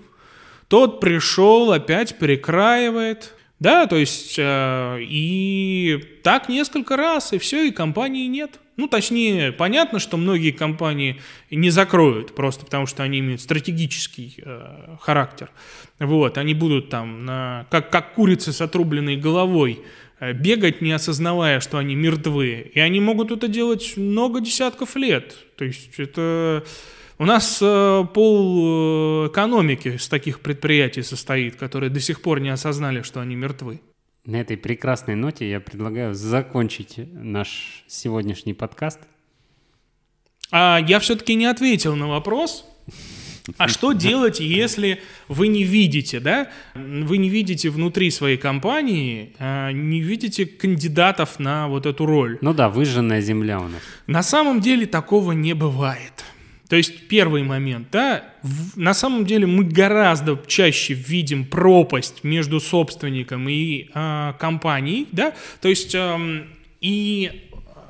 [0.68, 7.70] Тот пришел, опять перекраивает, да, то есть э, и так несколько раз, и все, и
[7.70, 8.60] компании нет.
[8.76, 11.20] Ну, точнее, понятно, что многие компании
[11.50, 15.50] не закроют, просто потому что они имеют стратегический э, характер.
[16.00, 19.80] Вот, они будут там, на, как, как курицы с отрубленной головой,
[20.20, 22.70] бегать, не осознавая, что они мертвы.
[22.74, 25.36] И они могут это делать много десятков лет.
[25.56, 26.64] То есть это...
[27.16, 32.48] У нас э, пол э, экономики с таких предприятий состоит, которые до сих пор не
[32.48, 33.80] осознали, что они мертвы.
[34.26, 39.00] На этой прекрасной ноте я предлагаю закончить наш сегодняшний подкаст.
[40.50, 42.64] А я все-таки не ответил на вопрос.
[43.58, 46.48] А что делать, если вы не видите, да?
[46.74, 52.38] Вы не видите внутри своей компании, а не видите кандидатов на вот эту роль.
[52.40, 53.82] Ну да, выжженная земля у нас.
[54.06, 56.24] На самом деле такого не бывает.
[56.68, 62.58] То есть первый момент, да, в, на самом деле мы гораздо чаще видим пропасть между
[62.58, 66.46] собственником и э, компанией, да, то есть э,
[66.80, 67.48] и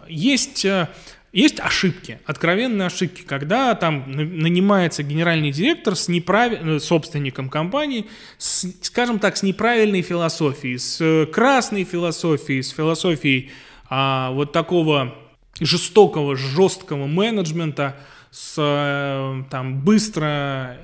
[0.08, 0.88] есть э,
[1.34, 8.06] есть ошибки, откровенные ошибки, когда там нанимается генеральный директор с неправильным э, собственником компании,
[8.38, 13.50] с, скажем так, с неправильной философией, с красной философией, с философией
[13.90, 15.14] а, вот такого
[15.60, 17.96] жестокого, жесткого менеджмента,
[18.30, 20.78] с, э, там, быстро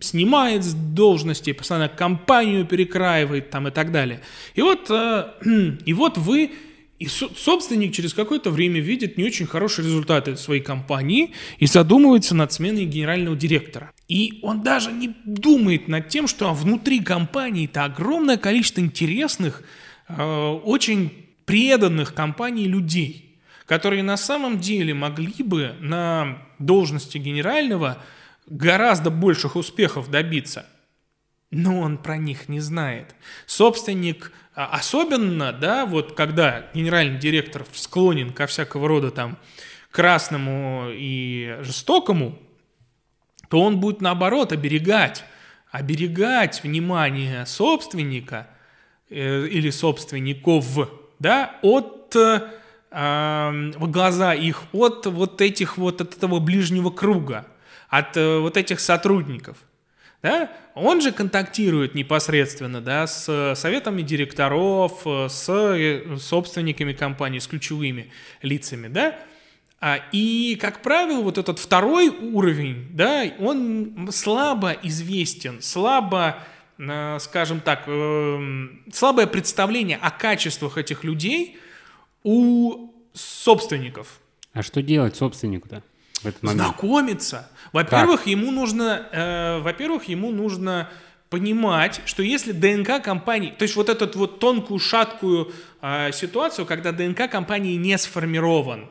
[0.00, 4.20] снимает с должности, постоянно компанию перекраивает там и так далее.
[4.54, 5.28] И вот, э,
[5.84, 6.50] и вот вы,
[6.98, 12.52] и собственник через какое-то время видит не очень хорошие результаты своей компании и задумывается над
[12.52, 13.92] сменой генерального директора.
[14.08, 19.62] И он даже не думает над тем, что внутри компании это огромное количество интересных,
[20.08, 20.22] э,
[20.64, 21.12] очень
[21.44, 23.24] преданных компании людей
[23.66, 28.02] которые на самом деле могли бы на должности генерального
[28.46, 30.66] гораздо больших успехов добиться.
[31.50, 33.14] Но он про них не знает.
[33.46, 39.36] Собственник, особенно, да, вот когда генеральный директор склонен ко всякого рода там
[39.90, 42.38] красному и жестокому,
[43.48, 45.24] то он будет наоборот оберегать,
[45.70, 48.48] оберегать внимание собственника
[49.10, 50.66] э, или собственников,
[51.18, 52.40] да, от э,
[52.90, 57.46] глаза их от вот этих вот, от этого ближнего круга,
[57.88, 59.56] от э, вот этих сотрудников.
[60.24, 60.50] Да?
[60.74, 68.10] Он же контактирует непосредственно да, с советами директоров, э, с э, собственниками компании, с ключевыми
[68.42, 68.88] лицами.
[68.88, 69.16] Да?
[69.80, 76.38] А, и, как правило, вот этот второй уровень, да, он слабо известен, слабо,
[77.20, 77.84] скажем так,
[78.92, 81.58] слабое представление о качествах этих людей–
[82.24, 84.20] у собственников.
[84.52, 85.82] А что делать собственнику-то?
[86.24, 86.60] В этот момент?
[86.62, 87.48] Знакомиться.
[87.72, 88.26] Во-первых, как?
[88.26, 90.88] ему нужно, э, во-первых, ему нужно
[91.28, 95.52] понимать, что если ДНК компании, то есть вот эту вот тонкую шаткую
[95.82, 98.88] э, ситуацию, когда ДНК компании не сформирован,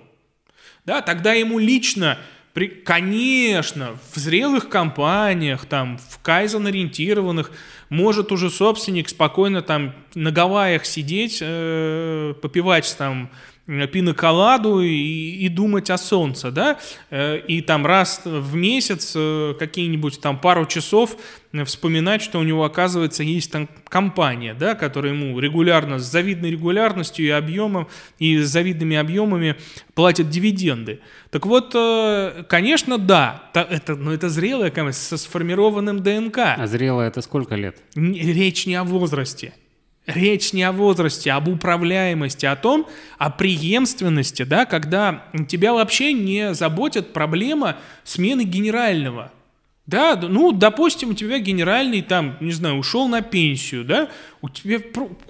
[0.85, 2.19] да, тогда ему лично
[2.53, 7.51] при, конечно, в зрелых компаниях, там, в кайзен ориентированных,
[7.89, 13.31] может уже собственник спокойно там на Гавайях сидеть, э, попивать там
[13.65, 20.19] пиноколаду и, и думать о солнце, да, э, и там раз в месяц э, какие-нибудь
[20.19, 21.15] там пару часов
[21.65, 27.25] вспоминать, что у него, оказывается, есть там компания, да, которая ему регулярно, с завидной регулярностью
[27.25, 27.87] и объемом,
[28.19, 29.55] и с завидными объемами
[29.93, 30.99] платит дивиденды.
[31.29, 36.39] Так вот, э, конечно, да, это, но это зрелая компания со сформированным ДНК.
[36.57, 37.77] А зрелая это сколько лет?
[37.95, 39.53] Речь не о возрасте.
[40.05, 42.87] Речь не о возрасте, а об управляемости, о том,
[43.17, 49.31] о преемственности, да, когда тебя вообще не заботит проблема смены генерального.
[49.85, 54.09] Да, ну, допустим, у тебя генеральный там, не знаю, ушел на пенсию, да,
[54.41, 54.79] у тебя,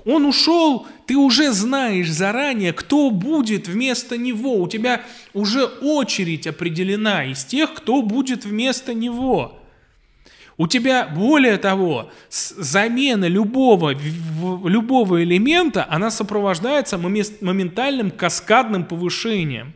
[0.05, 5.01] он ушел, ты уже знаешь заранее, кто будет вместо него, у тебя
[5.33, 9.59] уже очередь определена из тех, кто будет вместо него.
[10.57, 13.93] У тебя, более того, замена любого,
[14.67, 19.73] любого элемента, она сопровождается моментальным каскадным повышением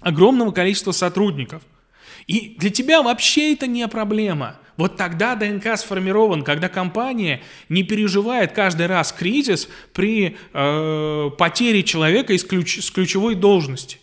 [0.00, 1.62] огромного количества сотрудников.
[2.26, 4.56] И для тебя вообще это не проблема.
[4.76, 12.32] Вот тогда ДНК сформирован, когда компания не переживает каждый раз кризис при э, потере человека
[12.32, 13.98] из ключ, с ключевой должности.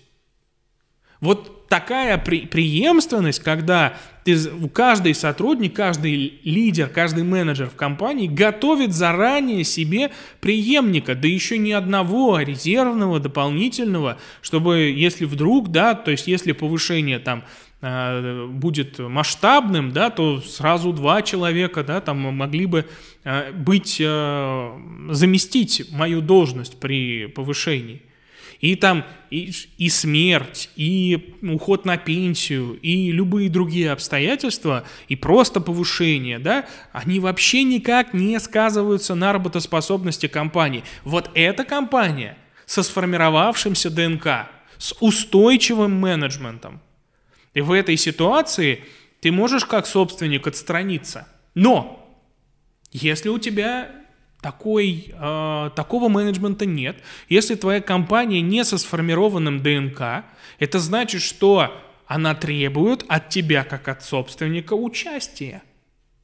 [1.20, 4.38] Вот такая при, преемственность, когда ты,
[4.74, 11.72] каждый сотрудник, каждый лидер, каждый менеджер в компании готовит заранее себе преемника, да еще не
[11.72, 17.43] одного, а резервного, дополнительного, чтобы если вдруг, да, то есть если повышение там
[17.82, 22.86] э, будет масштабным, да, то сразу два человека, да, там могли бы
[23.24, 28.01] э, быть, э, заместить мою должность при повышении.
[28.62, 35.59] И там и, и смерть, и уход на пенсию, и любые другие обстоятельства, и просто
[35.59, 40.84] повышение, да, они вообще никак не сказываются на работоспособности компании.
[41.03, 42.38] Вот эта компания
[42.68, 44.47] со сформировавшимся ДНК,
[44.78, 46.80] с устойчивым менеджментом.
[47.55, 48.84] И в этой ситуации
[49.22, 51.28] ты можешь как собственник отстраниться.
[51.55, 51.97] Но
[52.91, 53.89] если у тебя
[54.41, 56.97] такой, э, такого менеджмента нет.
[57.29, 60.25] Если твоя компания не со сформированным ДНК,
[60.59, 61.71] это значит, что
[62.07, 65.61] она требует от тебя, как от собственника, участия.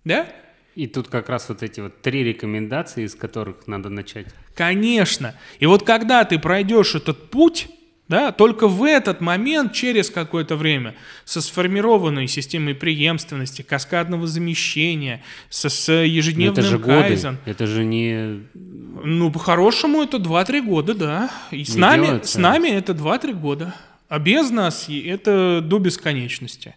[0.03, 0.27] Да?
[0.75, 4.27] И тут как раз вот эти вот три рекомендации, из которых надо начать.
[4.53, 5.33] Конечно.
[5.59, 7.67] И вот когда ты пройдешь этот путь,
[8.07, 10.95] да, только в этот момент, через какое-то время,
[11.25, 17.31] со сформированной системой преемственности, каскадного замещения, со, с ежедневным Но это же кайзен.
[17.35, 17.51] Годы.
[17.51, 18.43] Это же не...
[18.53, 21.31] Ну, по-хорошему, это 2-3 года, да.
[21.51, 23.75] И с нами, с нами это 2-3 года.
[24.07, 26.75] А без нас это до бесконечности.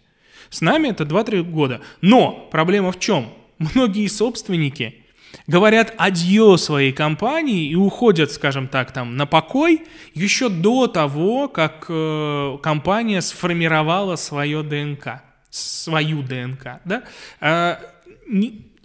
[0.49, 1.79] С нами это 2-3 года.
[2.01, 3.33] Но проблема в чем?
[3.57, 4.95] Многие собственники–
[5.47, 11.85] говорят адье своей компании и уходят, скажем так, там на покой еще до того, как
[11.89, 17.03] э, компания сформировала свое ДНК, свою ДНК, да,
[17.39, 17.77] э,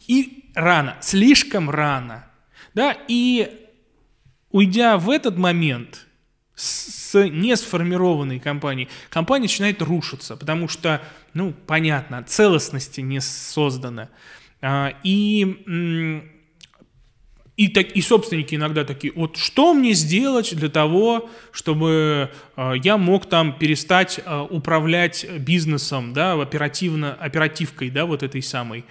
[0.07, 2.26] и рано, слишком рано,
[2.74, 3.68] да, и
[4.51, 6.07] уйдя в этот момент
[6.55, 11.03] с несформированной компанией, компания начинает рушиться, потому что,
[11.34, 14.09] ну, понятно, целостности не создано.
[14.62, 16.32] А, и
[17.57, 22.98] и, так, и собственники иногда такие, вот что мне сделать для того, чтобы э, я
[22.98, 28.84] мог там перестать э, управлять бизнесом, да, оперативно, оперативкой, да, вот этой самой.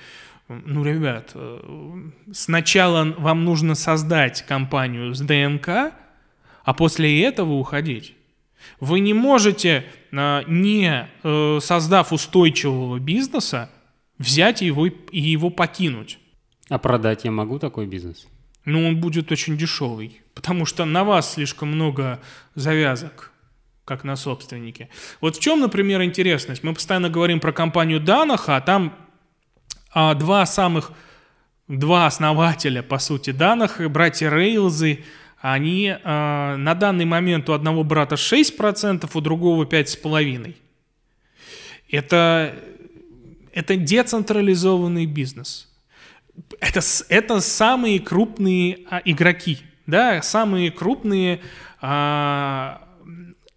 [0.48, 5.94] Ну, ребят, э, сначала вам нужно создать компанию с ДНК,
[6.64, 8.16] а после этого уходить.
[8.80, 13.70] Вы не можете, э, не э, создав устойчивого бизнеса,
[14.18, 16.18] взять его и его покинуть.
[16.68, 18.28] А продать я могу такой бизнес?
[18.66, 22.20] Но он будет очень дешевый, потому что на вас слишком много
[22.56, 23.32] завязок,
[23.86, 24.90] как на собственнике.
[25.22, 26.64] Вот в чем, например, интересность?
[26.64, 28.98] Мы постоянно говорим про компанию Данаха, а там
[29.94, 30.92] а, два самых,
[31.68, 35.04] два основателя, по сути, Данаха, братья Рейлзы,
[35.40, 40.56] они а, на данный момент у одного брата 6%, у другого 5,5%.
[41.92, 42.56] Это,
[43.54, 45.72] это децентрализованный бизнес–
[46.60, 51.42] это, это самые крупные а, игроки, да, самые крупные
[51.82, 52.88] а,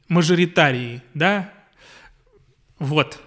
[0.09, 1.52] мажоритарии, да,
[2.78, 3.20] вот.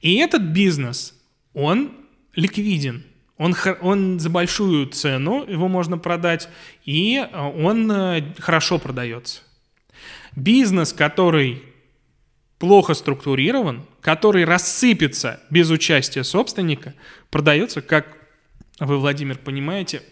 [0.00, 1.14] И этот бизнес,
[1.54, 1.92] он
[2.34, 3.04] ликвиден,
[3.38, 6.48] он, он за большую цену его можно продать,
[6.84, 9.42] и а, он э, хорошо продается.
[10.34, 11.62] Бизнес, который
[12.58, 16.94] плохо структурирован, который рассыпется без участия собственника,
[17.30, 18.16] продается как
[18.80, 20.02] вы, Владимир, понимаете,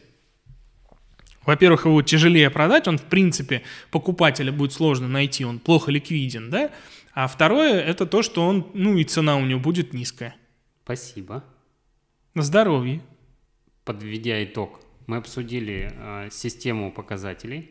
[1.45, 6.71] Во-первых, его тяжелее продать, он, в принципе, покупателя будет сложно найти, он плохо ликвиден, да?
[7.13, 10.35] А второе, это то, что он, ну и цена у него будет низкая.
[10.85, 11.45] Спасибо.
[12.35, 13.01] На здоровье.
[13.85, 17.71] Подведя итог, мы обсудили э, систему показателей,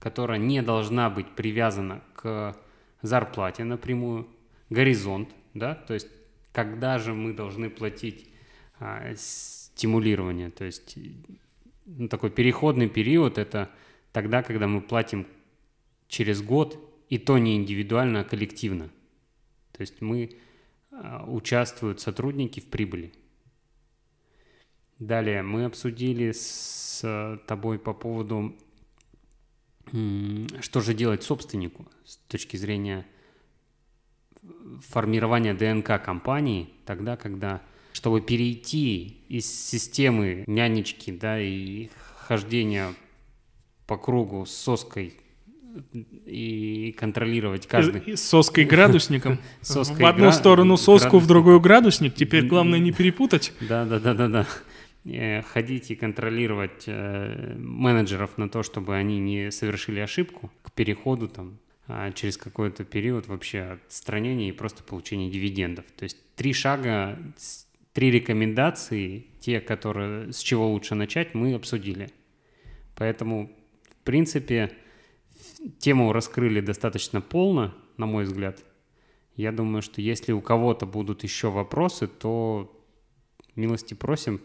[0.00, 2.56] которая не должна быть привязана к
[3.02, 4.26] зарплате напрямую,
[4.68, 6.08] горизонт, да, то есть
[6.52, 8.28] когда же мы должны платить
[8.80, 9.14] э,
[9.76, 10.96] стимулирование, то есть
[11.84, 13.70] ну, такой переходный период это
[14.10, 15.26] тогда, когда мы платим
[16.08, 16.78] через год,
[17.10, 18.90] и то не индивидуально, а коллективно.
[19.72, 20.30] То есть мы
[20.90, 23.12] э, участвуют сотрудники в прибыли.
[24.98, 28.56] Далее мы обсудили с тобой по поводу,
[29.90, 33.06] что же делать собственнику с точки зрения
[34.80, 37.62] формирования ДНК компании, тогда, когда,
[37.96, 42.92] чтобы перейти из системы нянечки, да, и хождения
[43.86, 45.14] по кругу с соской
[46.26, 48.18] и контролировать каждый.
[48.18, 49.38] С соской градусником.
[49.62, 52.14] В одну сторону соску, в другую градусник.
[52.14, 53.54] Теперь главное не перепутать.
[53.66, 54.46] Да, да, да, да, да.
[55.06, 61.28] Э, ходить и контролировать э, менеджеров на то, чтобы они не совершили ошибку к переходу
[61.28, 61.58] там
[61.88, 65.84] а, через какой-то период вообще отстранения и просто получения дивидендов.
[65.96, 67.18] То есть три шага,
[67.96, 72.10] три рекомендации, те, которые с чего лучше начать, мы обсудили.
[72.94, 73.50] Поэтому,
[73.88, 74.70] в принципе,
[75.78, 78.62] тему раскрыли достаточно полно, на мой взгляд.
[79.34, 82.70] Я думаю, что если у кого-то будут еще вопросы, то
[83.54, 84.42] милости просим,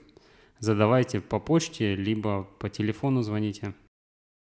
[0.59, 3.73] задавайте по почте, либо по телефону звоните.